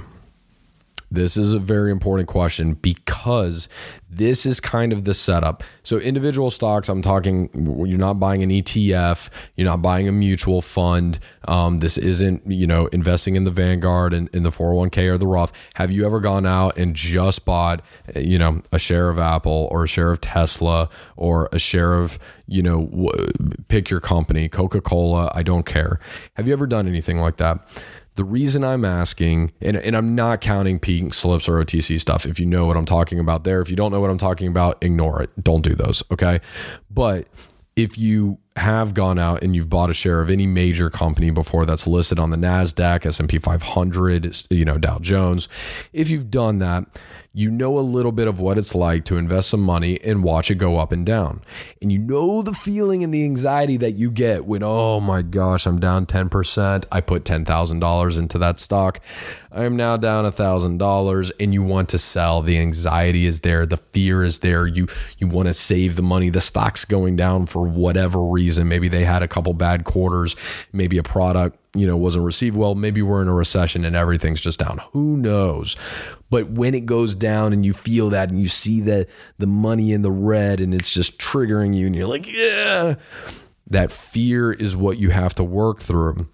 This 1.10 1.36
is 1.36 1.54
a 1.54 1.58
very 1.58 1.90
important 1.90 2.28
question 2.28 2.74
because 2.74 3.68
this 4.10 4.44
is 4.44 4.60
kind 4.60 4.92
of 4.92 5.04
the 5.04 5.14
setup. 5.14 5.62
So, 5.82 5.98
individual 5.98 6.50
stocks, 6.50 6.88
I'm 6.88 7.02
talking, 7.02 7.50
you're 7.86 7.98
not 7.98 8.20
buying 8.20 8.42
an 8.42 8.50
ETF, 8.50 9.30
you're 9.56 9.66
not 9.66 9.80
buying 9.82 10.08
a 10.08 10.12
mutual 10.12 10.60
fund. 10.60 11.18
Um, 11.46 11.78
this 11.78 11.96
isn't, 11.96 12.50
you 12.50 12.66
know, 12.66 12.86
investing 12.86 13.36
in 13.36 13.44
the 13.44 13.50
Vanguard 13.50 14.12
and 14.12 14.28
in 14.34 14.42
the 14.42 14.50
401k 14.50 15.10
or 15.10 15.18
the 15.18 15.26
Roth. 15.26 15.52
Have 15.74 15.90
you 15.90 16.04
ever 16.04 16.20
gone 16.20 16.46
out 16.46 16.76
and 16.76 16.94
just 16.94 17.44
bought, 17.44 17.82
you 18.14 18.38
know, 18.38 18.60
a 18.72 18.78
share 18.78 19.08
of 19.08 19.18
Apple 19.18 19.68
or 19.70 19.84
a 19.84 19.88
share 19.88 20.10
of 20.10 20.20
Tesla 20.20 20.90
or 21.16 21.48
a 21.52 21.58
share 21.58 21.94
of, 21.94 22.18
you 22.46 22.62
know, 22.62 23.10
pick 23.68 23.88
your 23.88 24.00
company, 24.00 24.48
Coca 24.48 24.82
Cola? 24.82 25.30
I 25.34 25.42
don't 25.42 25.64
care. 25.64 26.00
Have 26.34 26.46
you 26.46 26.52
ever 26.52 26.66
done 26.66 26.86
anything 26.86 27.18
like 27.18 27.38
that? 27.38 27.66
The 28.18 28.24
reason 28.24 28.64
I'm 28.64 28.84
asking, 28.84 29.52
and, 29.60 29.76
and 29.76 29.96
I'm 29.96 30.16
not 30.16 30.40
counting 30.40 30.80
pink 30.80 31.14
slips 31.14 31.48
or 31.48 31.64
OTC 31.64 32.00
stuff, 32.00 32.26
if 32.26 32.40
you 32.40 32.46
know 32.46 32.66
what 32.66 32.76
I'm 32.76 32.84
talking 32.84 33.20
about 33.20 33.44
there. 33.44 33.60
If 33.60 33.70
you 33.70 33.76
don't 33.76 33.92
know 33.92 34.00
what 34.00 34.10
I'm 34.10 34.18
talking 34.18 34.48
about, 34.48 34.76
ignore 34.82 35.22
it. 35.22 35.30
Don't 35.40 35.62
do 35.62 35.76
those. 35.76 36.02
Okay. 36.10 36.40
But 36.90 37.28
if 37.76 37.96
you 37.96 38.38
have 38.56 38.92
gone 38.92 39.20
out 39.20 39.44
and 39.44 39.54
you've 39.54 39.68
bought 39.68 39.88
a 39.88 39.94
share 39.94 40.20
of 40.20 40.30
any 40.30 40.48
major 40.48 40.90
company 40.90 41.30
before 41.30 41.64
that's 41.64 41.86
listed 41.86 42.18
on 42.18 42.30
the 42.30 42.36
Nasdaq, 42.36 43.06
S&P 43.06 43.38
500, 43.38 44.46
you 44.50 44.64
know, 44.64 44.78
Dow 44.78 44.98
Jones, 44.98 45.48
if 45.92 46.10
you've 46.10 46.28
done 46.28 46.58
that, 46.58 46.86
you 47.32 47.50
know 47.50 47.78
a 47.78 47.80
little 47.80 48.12
bit 48.12 48.26
of 48.26 48.40
what 48.40 48.58
it's 48.58 48.74
like 48.74 49.04
to 49.04 49.16
invest 49.16 49.50
some 49.50 49.60
money 49.60 50.00
and 50.02 50.22
watch 50.22 50.50
it 50.50 50.56
go 50.56 50.78
up 50.78 50.92
and 50.92 51.04
down. 51.04 51.42
And 51.80 51.92
you 51.92 51.98
know 51.98 52.42
the 52.42 52.54
feeling 52.54 53.04
and 53.04 53.12
the 53.12 53.24
anxiety 53.24 53.76
that 53.76 53.92
you 53.92 54.10
get 54.10 54.46
when, 54.46 54.62
oh 54.62 54.98
my 55.00 55.22
gosh, 55.22 55.66
I'm 55.66 55.78
down 55.78 56.06
10%. 56.06 56.84
I 56.90 57.00
put 57.00 57.24
$10,000 57.24 58.18
into 58.18 58.38
that 58.38 58.58
stock. 58.58 59.00
I 59.52 59.64
am 59.64 59.76
now 59.76 59.96
down 59.96 60.24
$1,000 60.24 61.32
and 61.38 61.54
you 61.54 61.62
want 61.62 61.88
to 61.90 61.98
sell. 61.98 62.42
The 62.42 62.58
anxiety 62.58 63.26
is 63.26 63.40
there, 63.40 63.66
the 63.66 63.76
fear 63.76 64.24
is 64.24 64.40
there. 64.40 64.66
You 64.66 64.88
you 65.18 65.26
want 65.26 65.48
to 65.48 65.54
save 65.54 65.96
the 65.96 66.02
money. 66.02 66.30
The 66.30 66.40
stock's 66.40 66.84
going 66.84 67.16
down 67.16 67.46
for 67.46 67.62
whatever 67.62 68.22
reason. 68.22 68.68
Maybe 68.68 68.88
they 68.88 69.04
had 69.04 69.22
a 69.22 69.28
couple 69.28 69.52
bad 69.54 69.84
quarters, 69.84 70.36
maybe 70.72 70.98
a 70.98 71.02
product 71.02 71.58
you 71.78 71.86
know 71.86 71.96
wasn't 71.96 72.24
received 72.24 72.56
well 72.56 72.74
maybe 72.74 73.02
we're 73.02 73.22
in 73.22 73.28
a 73.28 73.34
recession 73.34 73.84
and 73.84 73.96
everything's 73.96 74.40
just 74.40 74.58
down. 74.58 74.80
Who 74.92 75.16
knows? 75.16 75.76
But 76.30 76.50
when 76.50 76.74
it 76.74 76.86
goes 76.86 77.14
down 77.14 77.52
and 77.52 77.64
you 77.64 77.72
feel 77.72 78.10
that 78.10 78.28
and 78.28 78.40
you 78.40 78.48
see 78.48 78.80
the 78.80 79.06
the 79.38 79.46
money 79.46 79.92
in 79.92 80.02
the 80.02 80.10
red 80.12 80.60
and 80.60 80.74
it's 80.74 80.90
just 80.90 81.18
triggering 81.18 81.74
you 81.74 81.86
and 81.86 81.96
you're 81.96 82.06
like 82.06 82.30
yeah 82.30 82.94
that 83.70 83.92
fear 83.92 84.52
is 84.52 84.74
what 84.76 84.98
you 84.98 85.10
have 85.10 85.34
to 85.34 85.44
work 85.44 85.80
through 85.80 86.28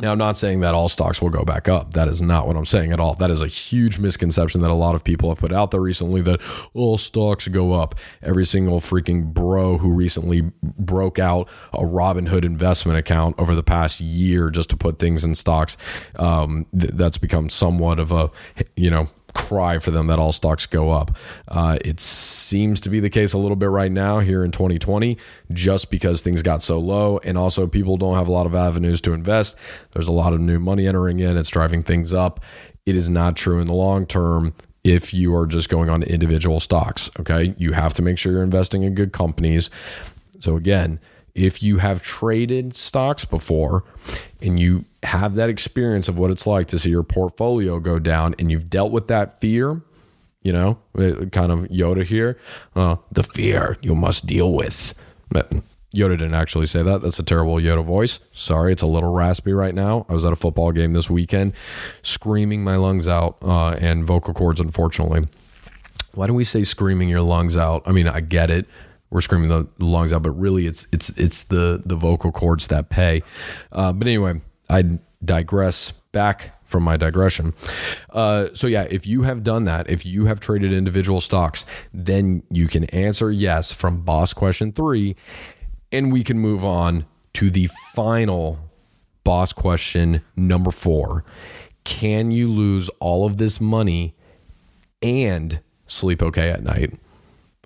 now, 0.00 0.12
I'm 0.12 0.18
not 0.18 0.36
saying 0.36 0.60
that 0.60 0.74
all 0.74 0.88
stocks 0.88 1.20
will 1.20 1.30
go 1.30 1.44
back 1.44 1.68
up. 1.68 1.94
That 1.94 2.06
is 2.06 2.22
not 2.22 2.46
what 2.46 2.54
I'm 2.54 2.64
saying 2.64 2.92
at 2.92 3.00
all. 3.00 3.14
That 3.14 3.32
is 3.32 3.42
a 3.42 3.48
huge 3.48 3.98
misconception 3.98 4.60
that 4.60 4.70
a 4.70 4.74
lot 4.74 4.94
of 4.94 5.02
people 5.02 5.28
have 5.28 5.38
put 5.38 5.52
out 5.52 5.72
there 5.72 5.80
recently 5.80 6.20
that 6.22 6.40
all 6.72 6.98
stocks 6.98 7.48
go 7.48 7.72
up. 7.72 7.96
Every 8.22 8.46
single 8.46 8.78
freaking 8.78 9.34
bro 9.34 9.76
who 9.76 9.90
recently 9.90 10.52
broke 10.62 11.18
out 11.18 11.48
a 11.72 11.80
Robinhood 11.80 12.44
investment 12.44 12.96
account 12.96 13.34
over 13.38 13.56
the 13.56 13.64
past 13.64 14.00
year 14.00 14.50
just 14.50 14.70
to 14.70 14.76
put 14.76 15.00
things 15.00 15.24
in 15.24 15.34
stocks, 15.34 15.76
um, 16.16 16.66
th- 16.78 16.92
that's 16.94 17.18
become 17.18 17.48
somewhat 17.48 17.98
of 17.98 18.12
a, 18.12 18.30
you 18.76 18.90
know, 18.90 19.08
cry 19.34 19.78
for 19.78 19.90
them 19.90 20.06
that 20.08 20.18
all 20.18 20.32
stocks 20.32 20.66
go 20.66 20.90
up. 20.90 21.16
Uh, 21.48 21.78
it 21.84 22.00
seems 22.00 22.80
to 22.82 22.88
be 22.88 23.00
the 23.00 23.10
case 23.10 23.32
a 23.32 23.38
little 23.38 23.56
bit 23.56 23.70
right 23.70 23.92
now 23.92 24.20
here 24.20 24.44
in 24.44 24.50
2020, 24.50 25.16
just 25.52 25.90
because 25.90 26.22
things 26.22 26.42
got 26.42 26.62
so 26.62 26.78
low. 26.78 27.18
And 27.24 27.38
also, 27.38 27.66
people 27.66 27.96
don't 27.96 28.16
have 28.16 28.28
a 28.28 28.32
lot 28.32 28.46
of 28.46 28.54
avenues 28.54 29.00
to 29.02 29.12
invest. 29.12 29.56
There's 29.92 30.08
a 30.08 30.12
lot 30.12 30.32
of 30.32 30.40
new 30.40 30.58
money 30.58 30.86
entering 30.86 31.20
in, 31.20 31.36
it's 31.36 31.50
driving 31.50 31.82
things 31.82 32.12
up. 32.12 32.40
It 32.86 32.96
is 32.96 33.08
not 33.08 33.36
true 33.36 33.60
in 33.60 33.66
the 33.66 33.74
long 33.74 34.06
term 34.06 34.54
if 34.84 35.12
you 35.12 35.34
are 35.34 35.46
just 35.46 35.68
going 35.68 35.90
on 35.90 36.02
individual 36.02 36.60
stocks. 36.60 37.10
Okay. 37.20 37.54
You 37.58 37.72
have 37.72 37.92
to 37.94 38.02
make 38.02 38.16
sure 38.16 38.32
you're 38.32 38.42
investing 38.42 38.82
in 38.82 38.94
good 38.94 39.12
companies. 39.12 39.68
So, 40.40 40.56
again, 40.56 41.00
if 41.34 41.62
you 41.62 41.78
have 41.78 42.02
traded 42.02 42.74
stocks 42.74 43.24
before 43.24 43.84
and 44.40 44.58
you 44.58 44.84
have 45.02 45.34
that 45.34 45.48
experience 45.48 46.08
of 46.08 46.18
what 46.18 46.30
it's 46.30 46.46
like 46.46 46.66
to 46.68 46.78
see 46.78 46.90
your 46.90 47.02
portfolio 47.02 47.78
go 47.78 47.98
down 47.98 48.34
and 48.38 48.50
you've 48.50 48.68
dealt 48.68 48.90
with 48.92 49.08
that 49.08 49.40
fear, 49.40 49.80
you 50.42 50.52
know, 50.52 50.78
kind 51.32 51.52
of 51.52 51.60
Yoda 51.68 52.04
here, 52.04 52.38
uh, 52.74 52.96
the 53.12 53.22
fear 53.22 53.76
you 53.80 53.94
must 53.94 54.26
deal 54.26 54.52
with. 54.52 54.94
Yoda 55.94 56.18
didn't 56.18 56.34
actually 56.34 56.66
say 56.66 56.82
that. 56.82 57.02
That's 57.02 57.18
a 57.18 57.22
terrible 57.22 57.54
Yoda 57.56 57.84
voice. 57.84 58.18
Sorry, 58.32 58.72
it's 58.72 58.82
a 58.82 58.86
little 58.86 59.12
raspy 59.12 59.52
right 59.52 59.74
now. 59.74 60.04
I 60.08 60.14
was 60.14 60.24
at 60.24 60.32
a 60.32 60.36
football 60.36 60.72
game 60.72 60.92
this 60.92 61.08
weekend, 61.08 61.52
screaming 62.02 62.64
my 62.64 62.76
lungs 62.76 63.06
out 63.06 63.38
uh, 63.42 63.70
and 63.70 64.04
vocal 64.04 64.34
cords, 64.34 64.60
unfortunately. 64.60 65.28
Why 66.14 66.26
do 66.26 66.34
we 66.34 66.44
say 66.44 66.64
screaming 66.64 67.08
your 67.08 67.22
lungs 67.22 67.56
out? 67.56 67.82
I 67.86 67.92
mean, 67.92 68.08
I 68.08 68.20
get 68.20 68.50
it 68.50 68.66
we're 69.10 69.20
screaming 69.20 69.48
the 69.48 69.66
lungs 69.78 70.12
out, 70.12 70.22
but 70.22 70.32
really 70.32 70.66
it's 70.66 70.86
it's 70.92 71.10
it's 71.10 71.44
the 71.44 71.82
the 71.84 71.96
vocal 71.96 72.30
cords 72.32 72.66
that 72.68 72.90
pay. 72.90 73.22
Uh, 73.72 73.92
but 73.92 74.06
anyway, 74.06 74.40
I 74.68 74.98
digress. 75.24 75.92
Back 76.10 76.58
from 76.64 76.82
my 76.82 76.96
digression. 76.96 77.54
Uh, 78.10 78.48
so 78.54 78.66
yeah, 78.66 78.86
if 78.90 79.06
you 79.06 79.22
have 79.22 79.44
done 79.44 79.64
that, 79.64 79.88
if 79.88 80.04
you 80.04 80.24
have 80.24 80.40
traded 80.40 80.72
individual 80.72 81.20
stocks, 81.20 81.64
then 81.92 82.42
you 82.50 82.66
can 82.66 82.84
answer 82.86 83.30
yes 83.30 83.70
from 83.72 84.00
boss 84.00 84.32
question 84.32 84.72
three, 84.72 85.16
and 85.92 86.12
we 86.12 86.24
can 86.24 86.38
move 86.38 86.64
on 86.64 87.04
to 87.34 87.50
the 87.50 87.68
final 87.92 88.58
boss 89.22 89.52
question 89.52 90.22
number 90.34 90.70
four. 90.70 91.24
Can 91.84 92.30
you 92.30 92.48
lose 92.48 92.88
all 93.00 93.26
of 93.26 93.36
this 93.36 93.60
money 93.60 94.14
and 95.02 95.60
sleep 95.86 96.22
okay 96.22 96.50
at 96.50 96.62
night? 96.62 96.94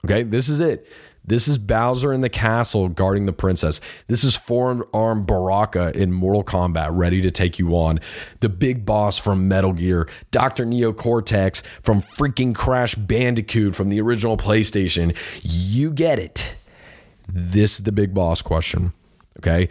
Okay, 0.04 0.24
this 0.24 0.48
is 0.48 0.60
it. 0.60 0.86
This 1.24 1.46
is 1.46 1.58
Bowser 1.58 2.12
in 2.12 2.20
the 2.20 2.28
castle 2.28 2.88
guarding 2.88 3.26
the 3.26 3.32
princess. 3.32 3.80
This 4.08 4.24
is 4.24 4.36
four 4.36 4.88
arm 4.92 5.24
Baraka 5.24 5.92
in 5.96 6.12
Mortal 6.12 6.42
Kombat 6.42 6.90
ready 6.92 7.20
to 7.22 7.30
take 7.30 7.58
you 7.58 7.76
on. 7.76 8.00
The 8.40 8.48
big 8.48 8.84
boss 8.84 9.18
from 9.18 9.46
Metal 9.46 9.72
Gear, 9.72 10.08
Dr. 10.32 10.64
Neo 10.64 10.92
Cortex 10.92 11.62
from 11.80 12.02
freaking 12.02 12.54
Crash 12.54 12.96
Bandicoot 12.96 13.74
from 13.74 13.88
the 13.88 14.00
original 14.00 14.36
PlayStation. 14.36 15.16
You 15.42 15.92
get 15.92 16.18
it. 16.18 16.56
This 17.28 17.76
is 17.76 17.84
the 17.84 17.92
big 17.92 18.14
boss 18.14 18.42
question. 18.42 18.92
Okay. 19.38 19.68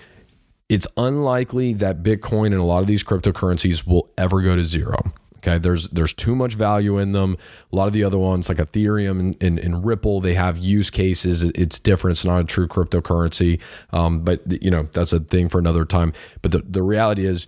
It's 0.70 0.88
unlikely 0.96 1.74
that 1.74 2.02
Bitcoin 2.02 2.48
and 2.48 2.56
a 2.56 2.64
lot 2.64 2.80
of 2.80 2.88
these 2.88 3.04
cryptocurrencies 3.04 3.86
will 3.86 4.10
ever 4.18 4.42
go 4.42 4.56
to 4.56 4.64
zero. 4.64 5.12
Okay, 5.44 5.58
there's 5.58 5.88
there's 5.90 6.14
too 6.14 6.36
much 6.36 6.54
value 6.54 7.00
in 7.00 7.14
them. 7.14 7.36
A 7.72 7.76
lot 7.76 7.88
of 7.88 7.94
the 7.94 8.04
other 8.04 8.20
ones, 8.20 8.48
like 8.48 8.60
Ethereum 8.60 9.20
and, 9.20 9.44
and, 9.44 9.58
and 9.58 9.84
Ripple, 9.84 10.22
they 10.22 10.36
have 10.36 10.60
use 10.60 10.92
cases. 10.92 11.42
It's 11.44 11.80
different. 11.80 12.14
It's 12.14 12.26
not 12.26 12.42
a 12.42 12.44
true 12.44 12.68
cryptocurrency, 12.68 13.60
um, 13.92 14.22
but 14.22 14.42
you 14.62 14.70
know 14.70 14.84
that's 14.92 15.14
a 15.14 15.20
thing 15.20 15.50
for 15.50 15.58
another 15.58 15.84
time. 15.84 16.14
But 16.44 16.52
the 16.52 16.60
the 16.60 16.84
reality 16.84 17.26
is, 17.26 17.48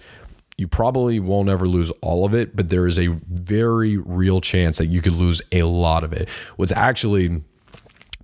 you 0.57 0.67
probably 0.67 1.19
won't 1.19 1.50
ever 1.50 1.67
lose 1.67 1.91
all 2.01 2.25
of 2.25 2.33
it, 2.33 2.55
but 2.55 2.69
there 2.69 2.88
is 2.88 2.97
a 2.97 3.07
very 3.29 3.97
real 3.97 4.41
chance 4.41 4.79
that 4.79 4.88
you 4.88 5.01
could 5.01 5.13
lose 5.13 5.41
a 5.51 5.63
lot 5.63 6.03
of 6.03 6.13
it. 6.13 6.29
What's 6.55 6.71
actually 6.71 7.43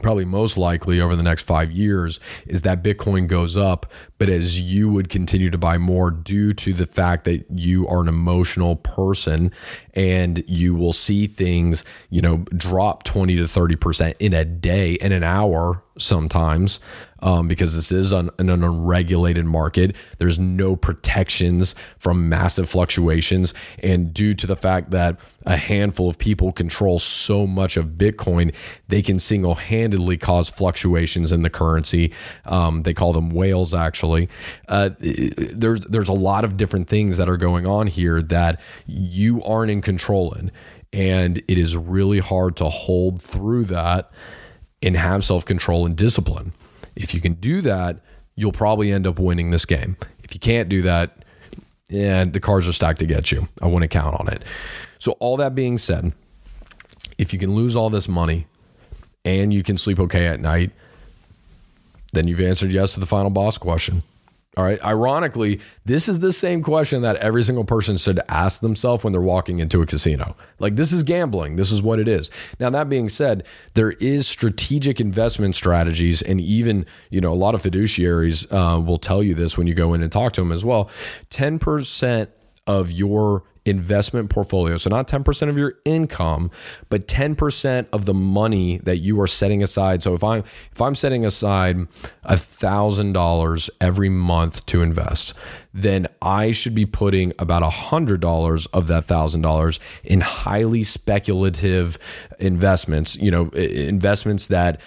probably 0.01 0.25
most 0.25 0.57
likely 0.57 0.99
over 0.99 1.15
the 1.15 1.23
next 1.23 1.43
five 1.43 1.71
years 1.71 2.19
is 2.47 2.61
that 2.63 2.83
Bitcoin 2.83 3.27
goes 3.27 3.57
up, 3.57 3.91
but 4.17 4.29
as 4.29 4.59
you 4.59 4.91
would 4.91 5.09
continue 5.09 5.49
to 5.49 5.57
buy 5.57 5.77
more 5.77 6.11
due 6.11 6.53
to 6.53 6.73
the 6.73 6.85
fact 6.85 7.25
that 7.25 7.45
you 7.49 7.87
are 7.87 8.01
an 8.01 8.07
emotional 8.07 8.77
person 8.77 9.51
and 9.93 10.43
you 10.47 10.75
will 10.75 10.93
see 10.93 11.27
things, 11.27 11.83
you 12.09 12.21
know, 12.21 12.37
drop 12.55 13.03
20 13.03 13.35
to 13.35 13.43
30% 13.43 14.15
in 14.19 14.33
a 14.33 14.45
day, 14.45 14.93
in 14.93 15.11
an 15.11 15.23
hour 15.23 15.83
sometimes 15.99 16.79
um, 17.21 17.47
because 17.47 17.75
this 17.75 17.91
is 17.91 18.11
an, 18.11 18.29
an 18.39 18.49
unregulated 18.49 19.45
market. 19.45 19.95
There's 20.19 20.39
no 20.39 20.75
protections 20.75 21.75
from 21.97 22.29
massive 22.29 22.69
fluctuations. 22.69 23.53
And 23.83 24.13
due 24.13 24.33
to 24.35 24.47
the 24.47 24.55
fact 24.55 24.91
that 24.91 25.19
a 25.45 25.57
handful 25.57 26.09
of 26.09 26.17
people 26.17 26.51
control 26.51 26.99
so 26.99 27.45
much 27.45 27.77
of 27.77 27.97
Bitcoin, 27.97 28.53
they 28.87 29.01
can 29.01 29.19
single 29.19 29.55
handedly 29.55 30.17
cause 30.17 30.49
fluctuations 30.49 31.31
in 31.31 31.41
the 31.41 31.49
currency. 31.49 32.13
Um, 32.45 32.83
they 32.83 32.93
call 32.93 33.13
them 33.13 33.31
whales, 33.31 33.73
actually. 33.73 34.29
Uh, 34.67 34.91
there's, 34.99 35.81
there's 35.81 36.09
a 36.09 36.13
lot 36.13 36.43
of 36.43 36.57
different 36.57 36.87
things 36.87 37.17
that 37.17 37.29
are 37.29 37.37
going 37.37 37.65
on 37.65 37.87
here 37.87 38.21
that 38.21 38.59
you 38.85 39.43
aren't 39.43 39.71
in 39.71 39.81
control 39.81 40.33
in. 40.33 40.51
And 40.91 41.37
it 41.47 41.57
is 41.59 41.77
really 41.77 42.19
hard 42.19 42.55
to 42.57 42.65
hold 42.69 43.21
through 43.21 43.65
that 43.65 44.11
and 44.81 44.95
have 44.95 45.23
self 45.23 45.45
control 45.45 45.85
and 45.85 45.95
discipline. 45.95 46.53
If 46.95 47.13
you 47.13 47.21
can 47.21 47.33
do 47.33 47.61
that, 47.61 48.01
you'll 48.35 48.51
probably 48.51 48.91
end 48.91 49.07
up 49.07 49.19
winning 49.19 49.51
this 49.51 49.65
game. 49.65 49.97
If 50.23 50.33
you 50.33 50.39
can't 50.39 50.69
do 50.69 50.81
that, 50.83 51.23
yeah, 51.89 52.23
the 52.23 52.39
cards 52.39 52.67
are 52.67 52.73
stacked 52.73 53.01
against 53.01 53.31
you. 53.31 53.47
I 53.61 53.67
wouldn't 53.67 53.91
count 53.91 54.19
on 54.19 54.27
it. 54.27 54.43
So, 54.99 55.13
all 55.13 55.37
that 55.37 55.55
being 55.55 55.77
said, 55.77 56.13
if 57.17 57.33
you 57.33 57.39
can 57.39 57.55
lose 57.55 57.75
all 57.75 57.89
this 57.89 58.07
money 58.07 58.47
and 59.25 59.53
you 59.53 59.63
can 59.63 59.77
sleep 59.77 59.99
okay 59.99 60.27
at 60.27 60.39
night, 60.39 60.71
then 62.13 62.27
you've 62.27 62.39
answered 62.39 62.71
yes 62.71 62.93
to 62.93 62.99
the 62.99 63.05
final 63.05 63.29
boss 63.29 63.57
question. 63.57 64.03
All 64.59 64.65
right. 64.65 64.83
Ironically, 64.83 65.61
this 65.85 66.09
is 66.09 66.19
the 66.19 66.33
same 66.33 66.61
question 66.63 67.01
that 67.03 67.15
every 67.15 67.43
single 67.43 67.63
person 67.63 67.95
should 67.95 68.19
ask 68.27 68.59
themselves 68.59 69.05
when 69.05 69.13
they're 69.13 69.21
walking 69.21 69.59
into 69.59 69.81
a 69.81 69.85
casino. 69.85 70.35
Like, 70.59 70.75
this 70.75 70.91
is 70.91 71.01
gambling. 71.01 71.55
This 71.55 71.71
is 71.71 71.81
what 71.81 71.97
it 71.97 72.09
is. 72.09 72.29
Now, 72.59 72.69
that 72.71 72.89
being 72.89 73.07
said, 73.07 73.47
there 73.75 73.93
is 73.93 74.27
strategic 74.27 74.99
investment 74.99 75.55
strategies, 75.55 76.21
and 76.21 76.41
even, 76.41 76.85
you 77.09 77.21
know, 77.21 77.31
a 77.31 77.35
lot 77.35 77.55
of 77.55 77.63
fiduciaries 77.63 78.51
uh, 78.51 78.81
will 78.81 78.97
tell 78.97 79.23
you 79.23 79.33
this 79.33 79.57
when 79.57 79.65
you 79.65 79.73
go 79.73 79.93
in 79.93 80.03
and 80.03 80.11
talk 80.11 80.33
to 80.33 80.41
them 80.41 80.51
as 80.51 80.65
well. 80.65 80.89
10% 81.29 82.27
of 82.67 82.91
your 82.91 83.43
investment 83.69 84.29
portfolio. 84.29 84.77
So 84.77 84.89
not 84.89 85.07
10% 85.07 85.49
of 85.49 85.57
your 85.57 85.75
income, 85.85 86.51
but 86.89 87.07
10% 87.07 87.87
of 87.93 88.05
the 88.05 88.13
money 88.13 88.79
that 88.79 88.97
you 88.97 89.19
are 89.21 89.27
setting 89.27 89.63
aside. 89.63 90.01
So 90.01 90.13
if 90.13 90.23
I'm 90.23 90.43
if 90.71 90.81
I'm 90.81 90.95
setting 90.95 91.25
aside 91.25 91.77
$1000 92.25 93.69
every 93.81 94.09
month 94.09 94.65
to 94.67 94.81
invest, 94.81 95.33
then 95.73 96.07
I 96.21 96.51
should 96.51 96.73
be 96.73 96.85
putting 96.85 97.33
about 97.37 97.61
$100 97.61 98.67
of 98.73 98.87
that 98.87 99.05
$1,000 99.05 99.79
in 100.03 100.21
highly 100.21 100.83
speculative 100.83 101.97
investments, 102.39 103.15
you 103.17 103.29
know, 103.29 103.49
investments 103.49 104.47
that, 104.47 104.81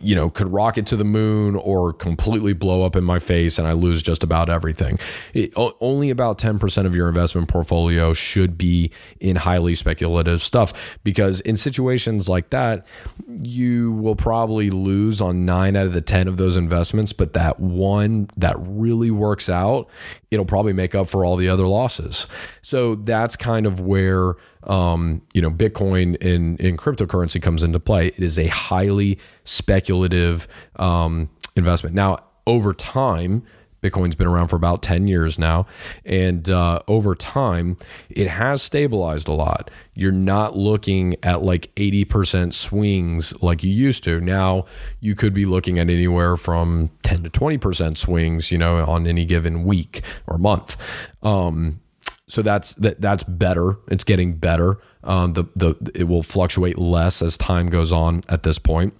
you 0.00 0.14
know, 0.14 0.28
could 0.28 0.52
rocket 0.52 0.84
to 0.86 0.96
the 0.96 1.04
moon 1.04 1.56
or 1.56 1.92
completely 1.92 2.52
blow 2.52 2.82
up 2.82 2.96
in 2.96 3.04
my 3.04 3.18
face 3.18 3.58
and 3.58 3.66
I 3.66 3.72
lose 3.72 4.02
just 4.02 4.22
about 4.22 4.50
everything. 4.50 4.98
It, 5.32 5.52
only 5.56 6.10
about 6.10 6.38
10% 6.38 6.86
of 6.86 6.94
your 6.94 7.08
investment 7.08 7.48
portfolio 7.48 8.12
should 8.12 8.58
be 8.58 8.90
in 9.20 9.36
highly 9.36 9.74
speculative 9.74 10.42
stuff 10.42 10.98
because 11.02 11.40
in 11.40 11.56
situations 11.56 12.28
like 12.28 12.50
that, 12.50 12.86
you 13.26 13.92
will 13.92 14.16
probably 14.16 14.68
lose 14.68 15.20
on 15.20 15.46
nine 15.46 15.76
out 15.76 15.86
of 15.86 15.94
the 15.94 16.02
10 16.02 16.28
of 16.28 16.36
those 16.36 16.56
investments, 16.56 17.14
but 17.14 17.32
that 17.32 17.58
one 17.58 18.28
that 18.36 18.56
really 18.58 19.10
works 19.10 19.48
out 19.48 19.88
it'll 20.30 20.44
probably 20.44 20.72
make 20.72 20.94
up 20.94 21.08
for 21.08 21.24
all 21.24 21.36
the 21.36 21.48
other 21.48 21.66
losses. 21.66 22.26
So 22.62 22.94
that's 22.94 23.36
kind 23.36 23.66
of 23.66 23.80
where 23.80 24.34
um, 24.64 25.22
you 25.32 25.42
know 25.42 25.50
Bitcoin 25.50 26.16
in 26.16 26.56
in 26.58 26.76
cryptocurrency 26.76 27.40
comes 27.40 27.62
into 27.62 27.80
play. 27.80 28.08
It 28.08 28.20
is 28.20 28.38
a 28.38 28.46
highly 28.48 29.18
speculative 29.44 30.46
um, 30.76 31.30
investment. 31.56 31.94
Now, 31.94 32.18
over 32.46 32.72
time, 32.72 33.44
Bitcoin's 33.82 34.14
been 34.14 34.26
around 34.26 34.48
for 34.48 34.56
about 34.56 34.82
10 34.82 35.06
years 35.06 35.38
now. 35.38 35.66
And 36.04 36.48
uh, 36.50 36.80
over 36.88 37.14
time, 37.14 37.76
it 38.08 38.28
has 38.28 38.62
stabilized 38.62 39.28
a 39.28 39.32
lot. 39.32 39.70
You're 39.94 40.12
not 40.12 40.56
looking 40.56 41.14
at 41.22 41.42
like 41.42 41.74
80% 41.76 42.52
swings 42.54 43.40
like 43.42 43.62
you 43.62 43.70
used 43.70 44.04
to. 44.04 44.20
Now, 44.20 44.66
you 45.00 45.14
could 45.14 45.34
be 45.34 45.44
looking 45.44 45.78
at 45.78 45.88
anywhere 45.90 46.36
from 46.36 46.90
10 47.02 47.24
to 47.24 47.30
20% 47.30 47.96
swings, 47.96 48.52
you 48.52 48.58
know, 48.58 48.84
on 48.84 49.06
any 49.06 49.24
given 49.24 49.64
week 49.64 50.02
or 50.26 50.38
month. 50.38 50.76
Um, 51.22 51.80
so 52.28 52.42
that's 52.42 52.74
that 52.76 53.00
that's 53.00 53.24
better. 53.24 53.76
It's 53.88 54.04
getting 54.04 54.36
better. 54.36 54.78
Um, 55.02 55.32
the 55.32 55.44
the 55.56 55.90
it 55.96 56.04
will 56.04 56.22
fluctuate 56.22 56.78
less 56.78 57.22
as 57.22 57.36
time 57.36 57.68
goes 57.70 57.90
on 57.90 58.22
at 58.28 58.44
this 58.44 58.56
point 58.56 58.94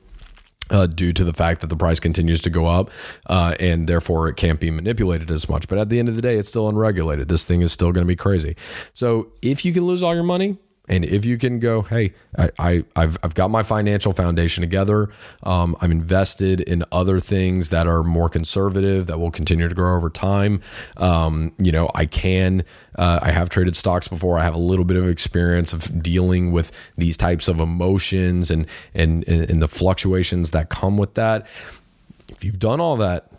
uh, 0.70 0.86
due 0.86 1.12
to 1.12 1.24
the 1.24 1.32
fact 1.32 1.60
that 1.60 1.66
the 1.66 1.76
price 1.76 2.00
continues 2.00 2.40
to 2.42 2.50
go 2.50 2.66
up 2.66 2.90
uh, 3.26 3.54
and 3.60 3.88
therefore 3.88 4.28
it 4.28 4.36
can't 4.36 4.60
be 4.60 4.70
manipulated 4.70 5.30
as 5.30 5.48
much. 5.48 5.68
But 5.68 5.78
at 5.78 5.88
the 5.88 5.98
end 5.98 6.08
of 6.08 6.16
the 6.16 6.22
day, 6.22 6.36
it's 6.36 6.48
still 6.48 6.68
unregulated. 6.68 7.28
This 7.28 7.44
thing 7.44 7.60
is 7.60 7.72
still 7.72 7.92
going 7.92 8.04
to 8.04 8.08
be 8.08 8.16
crazy. 8.16 8.56
So 8.94 9.32
if 9.42 9.64
you 9.64 9.72
can 9.72 9.84
lose 9.84 10.02
all 10.02 10.14
your 10.14 10.24
money, 10.24 10.58
and 10.90 11.04
if 11.04 11.24
you 11.24 11.38
can 11.38 11.60
go, 11.60 11.82
hey, 11.82 12.12
I, 12.36 12.50
I 12.58 13.00
have 13.00 13.16
I've 13.22 13.34
got 13.34 13.48
my 13.48 13.62
financial 13.62 14.12
foundation 14.12 14.60
together. 14.60 15.08
Um, 15.44 15.76
I'm 15.80 15.92
invested 15.92 16.60
in 16.60 16.84
other 16.90 17.20
things 17.20 17.70
that 17.70 17.86
are 17.86 18.02
more 18.02 18.28
conservative 18.28 19.06
that 19.06 19.20
will 19.20 19.30
continue 19.30 19.68
to 19.68 19.74
grow 19.74 19.96
over 19.96 20.10
time. 20.10 20.60
Um, 20.96 21.52
you 21.58 21.70
know, 21.70 21.90
I 21.94 22.06
can. 22.06 22.64
Uh, 22.98 23.20
I 23.22 23.30
have 23.30 23.48
traded 23.48 23.76
stocks 23.76 24.08
before. 24.08 24.40
I 24.40 24.42
have 24.42 24.54
a 24.54 24.58
little 24.58 24.84
bit 24.84 24.96
of 24.96 25.08
experience 25.08 25.72
of 25.72 26.02
dealing 26.02 26.50
with 26.50 26.72
these 26.98 27.16
types 27.16 27.46
of 27.46 27.60
emotions 27.60 28.50
and 28.50 28.66
and 28.92 29.26
and 29.28 29.62
the 29.62 29.68
fluctuations 29.68 30.50
that 30.50 30.70
come 30.70 30.98
with 30.98 31.14
that. 31.14 31.46
If 32.30 32.44
you've 32.44 32.58
done 32.58 32.80
all 32.80 32.96
that, 32.96 33.30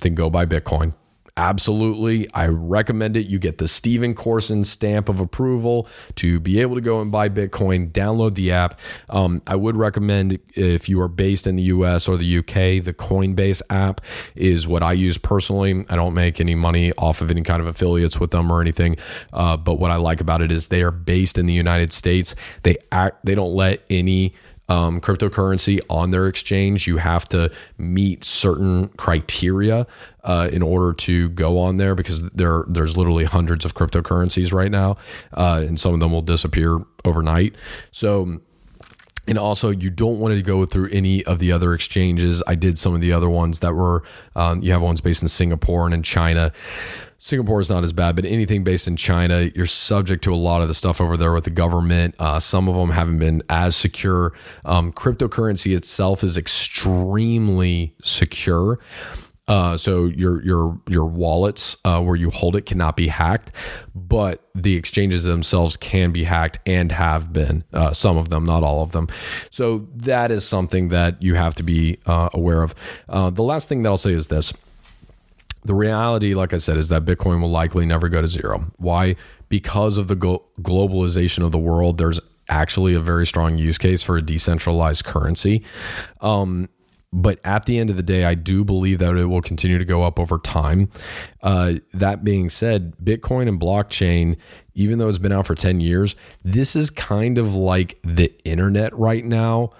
then 0.00 0.14
go 0.14 0.28
buy 0.28 0.44
Bitcoin 0.44 0.92
absolutely. 1.40 2.30
I 2.34 2.46
recommend 2.48 3.16
it. 3.16 3.26
You 3.26 3.38
get 3.38 3.56
the 3.56 3.66
stephen 3.66 4.14
corson 4.14 4.62
stamp 4.64 5.08
of 5.08 5.20
approval 5.20 5.88
to 6.16 6.38
be 6.38 6.60
able 6.60 6.74
to 6.74 6.80
go 6.82 7.00
and 7.00 7.10
buy 7.10 7.30
bitcoin. 7.30 7.90
Download 7.92 8.34
the 8.34 8.52
app. 8.52 8.78
Um, 9.08 9.40
i 9.46 9.56
would 9.56 9.76
recommend 9.76 10.38
if 10.54 10.88
you 10.88 11.00
are 11.00 11.08
based 11.08 11.46
in 11.46 11.56
the 11.56 11.64
us 11.64 12.08
or 12.08 12.16
the 12.16 12.38
uk 12.38 12.54
the 12.54 12.94
coinbase 12.96 13.62
app 13.70 14.00
is 14.34 14.68
what 14.68 14.82
i 14.82 14.92
use 14.92 15.16
personally. 15.16 15.84
I 15.88 15.96
don't 15.96 16.14
make 16.14 16.40
any 16.40 16.54
money 16.54 16.92
off 16.92 17.22
of 17.22 17.30
any 17.30 17.42
kind 17.42 17.62
of 17.62 17.66
affiliates 17.66 18.20
with 18.20 18.32
them 18.32 18.50
or 18.50 18.60
anything. 18.60 18.96
Uh, 19.32 19.56
but 19.56 19.74
what 19.74 19.90
i 19.90 19.96
like 19.96 20.20
about 20.20 20.42
it 20.42 20.52
is 20.52 20.68
they 20.68 20.82
are 20.82 20.90
based 20.90 21.38
in 21.38 21.46
the 21.46 21.54
united 21.54 21.92
states. 21.92 22.34
They 22.62 22.76
act 22.92 23.24
they 23.24 23.34
don't 23.34 23.54
let 23.54 23.82
any 23.88 24.34
um, 24.70 25.00
cryptocurrency 25.00 25.80
on 25.90 26.12
their 26.12 26.28
exchange. 26.28 26.86
You 26.86 26.98
have 26.98 27.28
to 27.30 27.52
meet 27.76 28.24
certain 28.24 28.88
criteria 28.90 29.86
uh, 30.22 30.48
in 30.52 30.62
order 30.62 30.92
to 30.94 31.28
go 31.30 31.58
on 31.58 31.76
there 31.76 31.94
because 31.94 32.22
there 32.30 32.64
there's 32.68 32.96
literally 32.96 33.24
hundreds 33.24 33.64
of 33.64 33.74
cryptocurrencies 33.74 34.52
right 34.52 34.70
now, 34.70 34.96
uh, 35.34 35.64
and 35.66 35.78
some 35.78 35.92
of 35.92 36.00
them 36.00 36.12
will 36.12 36.22
disappear 36.22 36.78
overnight. 37.04 37.54
So. 37.90 38.38
And 39.28 39.38
also, 39.38 39.70
you 39.70 39.90
don't 39.90 40.18
want 40.18 40.34
to 40.34 40.42
go 40.42 40.64
through 40.66 40.88
any 40.90 41.24
of 41.24 41.38
the 41.38 41.52
other 41.52 41.72
exchanges. 41.72 42.42
I 42.48 42.56
did 42.56 42.78
some 42.78 42.96
of 42.96 43.00
the 43.00 43.12
other 43.12 43.28
ones 43.28 43.60
that 43.60 43.74
were, 43.74 44.02
um, 44.34 44.60
you 44.60 44.72
have 44.72 44.82
ones 44.82 45.00
based 45.00 45.22
in 45.22 45.28
Singapore 45.28 45.84
and 45.84 45.94
in 45.94 46.02
China. 46.02 46.52
Singapore 47.22 47.60
is 47.60 47.68
not 47.68 47.84
as 47.84 47.92
bad, 47.92 48.16
but 48.16 48.24
anything 48.24 48.64
based 48.64 48.88
in 48.88 48.96
China, 48.96 49.50
you're 49.54 49.66
subject 49.66 50.24
to 50.24 50.32
a 50.32 50.36
lot 50.36 50.62
of 50.62 50.68
the 50.68 50.74
stuff 50.74 51.02
over 51.02 51.18
there 51.18 51.34
with 51.34 51.44
the 51.44 51.50
government. 51.50 52.14
Uh, 52.18 52.40
some 52.40 52.66
of 52.66 52.74
them 52.74 52.88
haven't 52.88 53.18
been 53.18 53.42
as 53.50 53.76
secure. 53.76 54.32
Um, 54.64 54.90
cryptocurrency 54.90 55.76
itself 55.76 56.24
is 56.24 56.38
extremely 56.38 57.94
secure. 58.02 58.80
Uh, 59.46 59.76
so 59.76 60.06
your 60.06 60.42
your 60.42 60.80
your 60.88 61.04
wallets 61.04 61.76
uh, 61.84 62.00
where 62.00 62.16
you 62.16 62.30
hold 62.30 62.56
it 62.56 62.64
cannot 62.64 62.96
be 62.96 63.08
hacked, 63.08 63.52
but 63.94 64.48
the 64.54 64.74
exchanges 64.74 65.24
themselves 65.24 65.76
can 65.76 66.12
be 66.12 66.24
hacked 66.24 66.58
and 66.64 66.90
have 66.90 67.34
been. 67.34 67.64
Uh, 67.74 67.92
some 67.92 68.16
of 68.16 68.30
them, 68.30 68.46
not 68.46 68.62
all 68.62 68.82
of 68.82 68.92
them. 68.92 69.08
So 69.50 69.88
that 69.96 70.30
is 70.30 70.46
something 70.46 70.88
that 70.88 71.22
you 71.22 71.34
have 71.34 71.54
to 71.56 71.62
be 71.62 71.98
uh, 72.06 72.30
aware 72.32 72.62
of. 72.62 72.74
Uh, 73.10 73.28
the 73.28 73.42
last 73.42 73.68
thing 73.68 73.82
that 73.82 73.90
I'll 73.90 73.98
say 73.98 74.12
is 74.12 74.28
this 74.28 74.54
the 75.62 75.74
reality, 75.74 76.34
like 76.34 76.52
I 76.52 76.58
said, 76.58 76.76
is 76.78 76.88
that 76.88 77.04
Bitcoin 77.04 77.40
will 77.40 77.50
likely 77.50 77.86
never 77.86 78.08
go 78.08 78.22
to 78.22 78.28
zero. 78.28 78.72
Why? 78.78 79.16
Because 79.48 79.98
of 79.98 80.08
the 80.08 80.16
globalization 80.16 81.44
of 81.44 81.52
the 81.52 81.58
world, 81.58 81.98
there's 81.98 82.20
actually 82.48 82.94
a 82.94 83.00
very 83.00 83.26
strong 83.26 83.58
use 83.58 83.78
case 83.78 84.02
for 84.02 84.16
a 84.16 84.22
decentralized 84.22 85.04
currency. 85.04 85.62
Um, 86.20 86.68
but 87.12 87.40
at 87.44 87.66
the 87.66 87.78
end 87.78 87.90
of 87.90 87.96
the 87.96 88.02
day, 88.02 88.24
I 88.24 88.34
do 88.34 88.64
believe 88.64 89.00
that 89.00 89.16
it 89.16 89.26
will 89.26 89.42
continue 89.42 89.78
to 89.78 89.84
go 89.84 90.02
up 90.04 90.20
over 90.20 90.38
time. 90.38 90.88
Uh, 91.42 91.74
that 91.92 92.22
being 92.22 92.48
said, 92.48 92.96
Bitcoin 93.02 93.48
and 93.48 93.60
blockchain, 93.60 94.36
even 94.74 94.98
though 94.98 95.08
it's 95.08 95.18
been 95.18 95.32
out 95.32 95.46
for 95.46 95.56
10 95.56 95.80
years, 95.80 96.14
this 96.44 96.76
is 96.76 96.88
kind 96.88 97.36
of 97.38 97.54
like 97.54 97.98
the 98.04 98.32
internet 98.44 98.96
right 98.96 99.24
now 99.24 99.70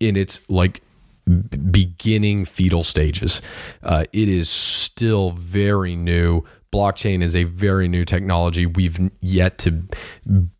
in 0.00 0.16
its 0.16 0.40
like 0.48 0.80
beginning 1.28 2.44
fetal 2.44 2.82
stages. 2.82 3.40
Uh, 3.82 4.04
it 4.12 4.28
is 4.28 4.48
still 4.48 5.30
very 5.30 5.94
new. 5.96 6.44
Blockchain 6.72 7.22
is 7.22 7.34
a 7.34 7.44
very 7.44 7.88
new 7.88 8.04
technology. 8.04 8.66
We've 8.66 8.98
yet 9.20 9.58
to 9.58 9.84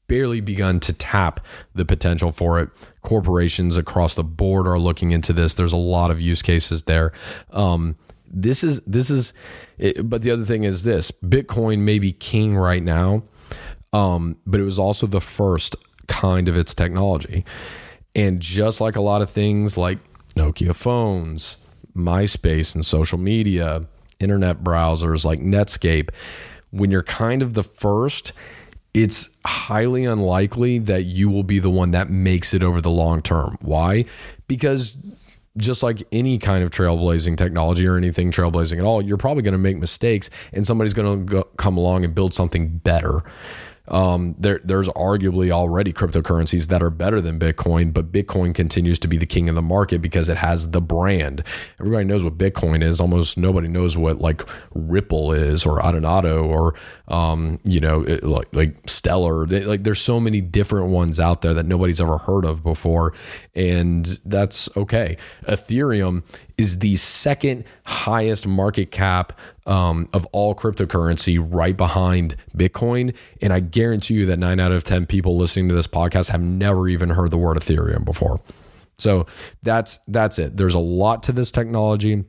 barely 0.08 0.40
begun 0.40 0.80
to 0.80 0.92
tap 0.92 1.40
the 1.74 1.84
potential 1.84 2.32
for 2.32 2.58
it. 2.58 2.70
Corporations 3.02 3.76
across 3.76 4.14
the 4.14 4.24
board 4.24 4.66
are 4.66 4.78
looking 4.78 5.12
into 5.12 5.32
this. 5.32 5.54
There's 5.54 5.72
a 5.72 5.76
lot 5.76 6.10
of 6.10 6.20
use 6.20 6.42
cases 6.42 6.84
there. 6.84 7.12
Um, 7.50 7.96
this 8.30 8.64
is 8.64 8.80
this 8.86 9.10
is, 9.10 9.32
it, 9.78 10.08
but 10.08 10.22
the 10.22 10.30
other 10.30 10.44
thing 10.44 10.64
is 10.64 10.84
this: 10.84 11.10
Bitcoin 11.10 11.80
may 11.80 11.98
be 11.98 12.12
king 12.12 12.56
right 12.56 12.82
now, 12.82 13.22
um, 13.92 14.36
but 14.46 14.60
it 14.60 14.64
was 14.64 14.78
also 14.78 15.06
the 15.06 15.20
first 15.20 15.76
kind 16.08 16.48
of 16.48 16.56
its 16.56 16.74
technology. 16.74 17.44
And 18.14 18.40
just 18.40 18.80
like 18.80 18.96
a 18.96 19.00
lot 19.00 19.22
of 19.22 19.30
things 19.30 19.76
like 19.76 19.98
Nokia 20.38 20.74
phones, 20.74 21.58
MySpace 21.96 22.74
and 22.74 22.84
social 22.84 23.18
media, 23.18 23.86
internet 24.20 24.62
browsers 24.62 25.24
like 25.24 25.40
Netscape, 25.40 26.10
when 26.70 26.90
you're 26.90 27.02
kind 27.02 27.42
of 27.42 27.54
the 27.54 27.62
first, 27.62 28.32
it's 28.94 29.30
highly 29.44 30.04
unlikely 30.04 30.78
that 30.78 31.04
you 31.04 31.28
will 31.28 31.42
be 31.42 31.58
the 31.58 31.70
one 31.70 31.90
that 31.90 32.10
makes 32.10 32.54
it 32.54 32.62
over 32.62 32.80
the 32.80 32.90
long 32.90 33.20
term. 33.20 33.58
Why? 33.60 34.04
Because 34.46 34.96
just 35.56 35.82
like 35.82 36.04
any 36.12 36.38
kind 36.38 36.62
of 36.62 36.70
trailblazing 36.70 37.36
technology 37.36 37.86
or 37.86 37.96
anything 37.96 38.30
trailblazing 38.30 38.78
at 38.78 38.84
all, 38.84 39.02
you're 39.02 39.16
probably 39.16 39.42
going 39.42 39.52
to 39.52 39.58
make 39.58 39.76
mistakes 39.76 40.30
and 40.52 40.66
somebody's 40.66 40.94
going 40.94 41.26
to 41.26 41.44
come 41.56 41.76
along 41.76 42.04
and 42.04 42.14
build 42.14 42.32
something 42.32 42.78
better. 42.78 43.22
Um, 43.88 44.34
there, 44.38 44.60
there's 44.64 44.88
arguably 44.90 45.50
already 45.50 45.92
cryptocurrencies 45.92 46.68
that 46.68 46.82
are 46.82 46.90
better 46.90 47.20
than 47.20 47.38
Bitcoin, 47.38 47.92
but 47.92 48.12
Bitcoin 48.12 48.54
continues 48.54 48.98
to 49.00 49.08
be 49.08 49.18
the 49.18 49.26
king 49.26 49.48
of 49.48 49.54
the 49.54 49.62
market 49.62 50.00
because 50.00 50.28
it 50.28 50.38
has 50.38 50.70
the 50.70 50.80
brand. 50.80 51.42
Everybody 51.78 52.04
knows 52.04 52.24
what 52.24 52.38
Bitcoin 52.38 52.82
is. 52.82 53.00
Almost 53.00 53.36
nobody 53.36 53.68
knows 53.68 53.96
what 53.96 54.20
like 54.20 54.42
Ripple 54.74 55.32
is 55.32 55.66
or 55.66 55.80
Cardano 56.08 56.44
or 56.44 56.74
um, 57.08 57.58
you 57.64 57.80
know 57.80 58.02
it, 58.02 58.24
like 58.24 58.48
like 58.52 58.76
Stellar. 58.88 59.46
They, 59.46 59.64
like 59.64 59.84
there's 59.84 60.00
so 60.00 60.20
many 60.20 60.40
different 60.40 60.88
ones 60.88 61.20
out 61.20 61.42
there 61.42 61.54
that 61.54 61.66
nobody's 61.66 62.00
ever 62.00 62.18
heard 62.18 62.44
of 62.44 62.62
before, 62.62 63.14
and 63.54 64.04
that's 64.24 64.68
okay. 64.76 65.16
Ethereum 65.44 66.22
is 66.58 66.80
the 66.80 66.96
second 66.96 67.64
highest 67.84 68.46
market 68.46 68.90
cap 68.90 69.32
um, 69.66 70.08
of 70.12 70.26
all 70.32 70.54
cryptocurrency, 70.54 71.38
right 71.40 71.76
behind 71.76 72.34
Bitcoin. 72.56 73.14
And 73.40 73.52
I 73.52 73.60
guarantee 73.60 74.14
you 74.14 74.26
that 74.26 74.38
nine 74.38 74.58
out 74.58 74.72
of 74.72 74.82
10 74.82 75.06
people 75.06 75.36
listening 75.36 75.68
to 75.68 75.74
this 75.74 75.86
podcast 75.86 76.30
have 76.30 76.42
never 76.42 76.88
even 76.88 77.10
heard 77.10 77.30
the 77.30 77.38
word 77.38 77.56
Ethereum 77.56 78.04
before. 78.04 78.40
So 78.98 79.26
that's 79.62 80.00
that's 80.08 80.40
it. 80.40 80.56
There's 80.56 80.74
a 80.74 80.80
lot 80.80 81.22
to 81.24 81.32
this 81.32 81.52
technology. 81.52 82.24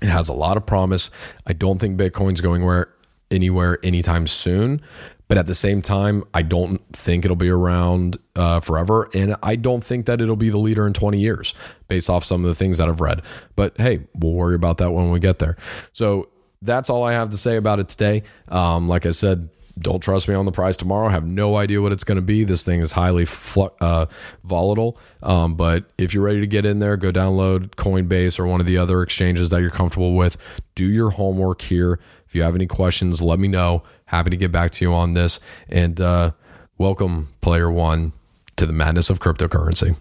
It 0.00 0.08
has 0.08 0.28
a 0.28 0.32
lot 0.32 0.56
of 0.56 0.66
promise. 0.66 1.10
I 1.46 1.52
don't 1.52 1.78
think 1.78 1.96
Bitcoin's 1.96 2.40
going 2.40 2.64
where 2.64 2.92
anywhere 3.30 3.78
anytime 3.84 4.26
soon. 4.26 4.82
But 5.32 5.38
at 5.38 5.46
the 5.46 5.54
same 5.54 5.80
time, 5.80 6.24
I 6.34 6.42
don't 6.42 6.78
think 6.92 7.24
it'll 7.24 7.38
be 7.38 7.48
around 7.48 8.18
uh, 8.36 8.60
forever. 8.60 9.08
And 9.14 9.34
I 9.42 9.56
don't 9.56 9.82
think 9.82 10.04
that 10.04 10.20
it'll 10.20 10.36
be 10.36 10.50
the 10.50 10.58
leader 10.58 10.86
in 10.86 10.92
20 10.92 11.18
years 11.18 11.54
based 11.88 12.10
off 12.10 12.22
some 12.22 12.44
of 12.44 12.48
the 12.48 12.54
things 12.54 12.76
that 12.76 12.90
I've 12.90 13.00
read. 13.00 13.22
But 13.56 13.80
hey, 13.80 14.00
we'll 14.14 14.34
worry 14.34 14.54
about 14.54 14.76
that 14.76 14.90
when 14.90 15.10
we 15.10 15.20
get 15.20 15.38
there. 15.38 15.56
So 15.94 16.28
that's 16.60 16.90
all 16.90 17.02
I 17.02 17.14
have 17.14 17.30
to 17.30 17.38
say 17.38 17.56
about 17.56 17.80
it 17.80 17.88
today. 17.88 18.24
Um, 18.48 18.90
like 18.90 19.06
I 19.06 19.10
said, 19.10 19.48
don't 19.78 20.00
trust 20.00 20.28
me 20.28 20.34
on 20.34 20.44
the 20.44 20.52
price 20.52 20.76
tomorrow. 20.76 21.08
I 21.08 21.12
have 21.12 21.26
no 21.26 21.56
idea 21.56 21.80
what 21.80 21.92
it's 21.92 22.04
going 22.04 22.16
to 22.16 22.22
be. 22.22 22.44
This 22.44 22.62
thing 22.62 22.80
is 22.80 22.92
highly 22.92 23.24
flu- 23.24 23.70
uh, 23.80 24.06
volatile. 24.44 24.98
Um, 25.22 25.54
but 25.54 25.84
if 25.98 26.14
you're 26.14 26.24
ready 26.24 26.40
to 26.40 26.46
get 26.46 26.66
in 26.66 26.78
there, 26.78 26.96
go 26.96 27.10
download 27.10 27.70
Coinbase 27.70 28.38
or 28.38 28.46
one 28.46 28.60
of 28.60 28.66
the 28.66 28.78
other 28.78 29.02
exchanges 29.02 29.50
that 29.50 29.60
you're 29.60 29.70
comfortable 29.70 30.14
with. 30.14 30.36
Do 30.74 30.84
your 30.84 31.10
homework 31.10 31.62
here. 31.62 31.98
If 32.26 32.34
you 32.34 32.42
have 32.42 32.54
any 32.54 32.66
questions, 32.66 33.22
let 33.22 33.38
me 33.38 33.48
know. 33.48 33.82
Happy 34.06 34.30
to 34.30 34.36
get 34.36 34.52
back 34.52 34.70
to 34.72 34.84
you 34.84 34.92
on 34.92 35.12
this. 35.12 35.40
And 35.68 36.00
uh, 36.00 36.32
welcome, 36.78 37.28
Player 37.40 37.70
One, 37.70 38.12
to 38.56 38.66
the 38.66 38.72
madness 38.72 39.10
of 39.10 39.20
cryptocurrency. 39.20 39.96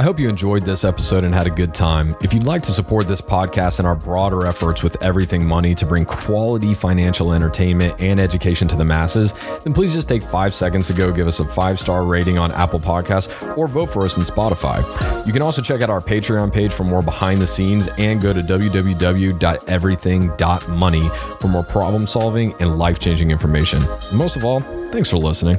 I 0.00 0.02
hope 0.02 0.18
you 0.18 0.28
enjoyed 0.30 0.62
this 0.62 0.82
episode 0.82 1.24
and 1.24 1.34
had 1.34 1.46
a 1.46 1.50
good 1.50 1.74
time. 1.74 2.08
If 2.22 2.32
you'd 2.32 2.44
like 2.44 2.62
to 2.62 2.72
support 2.72 3.06
this 3.06 3.20
podcast 3.20 3.80
and 3.80 3.86
our 3.86 3.94
broader 3.94 4.46
efforts 4.46 4.82
with 4.82 5.02
Everything 5.02 5.46
Money 5.46 5.74
to 5.74 5.84
bring 5.84 6.06
quality 6.06 6.72
financial 6.72 7.34
entertainment 7.34 8.00
and 8.00 8.18
education 8.18 8.66
to 8.68 8.76
the 8.76 8.84
masses, 8.86 9.34
then 9.62 9.74
please 9.74 9.92
just 9.92 10.08
take 10.08 10.22
five 10.22 10.54
seconds 10.54 10.86
to 10.86 10.94
go 10.94 11.12
give 11.12 11.28
us 11.28 11.40
a 11.40 11.44
five 11.44 11.78
star 11.78 12.06
rating 12.06 12.38
on 12.38 12.50
Apple 12.52 12.78
Podcasts 12.78 13.58
or 13.58 13.68
vote 13.68 13.90
for 13.90 14.06
us 14.06 14.16
in 14.16 14.22
Spotify. 14.22 14.80
You 15.26 15.34
can 15.34 15.42
also 15.42 15.60
check 15.60 15.82
out 15.82 15.90
our 15.90 16.00
Patreon 16.00 16.50
page 16.50 16.72
for 16.72 16.84
more 16.84 17.02
behind 17.02 17.42
the 17.42 17.46
scenes 17.46 17.90
and 17.98 18.22
go 18.22 18.32
to 18.32 18.40
www.everything.money 18.40 21.08
for 21.40 21.48
more 21.48 21.64
problem 21.64 22.06
solving 22.06 22.54
and 22.54 22.78
life 22.78 22.98
changing 22.98 23.30
information. 23.30 23.82
most 24.14 24.36
of 24.36 24.46
all, 24.46 24.60
thanks 24.92 25.10
for 25.10 25.18
listening. 25.18 25.58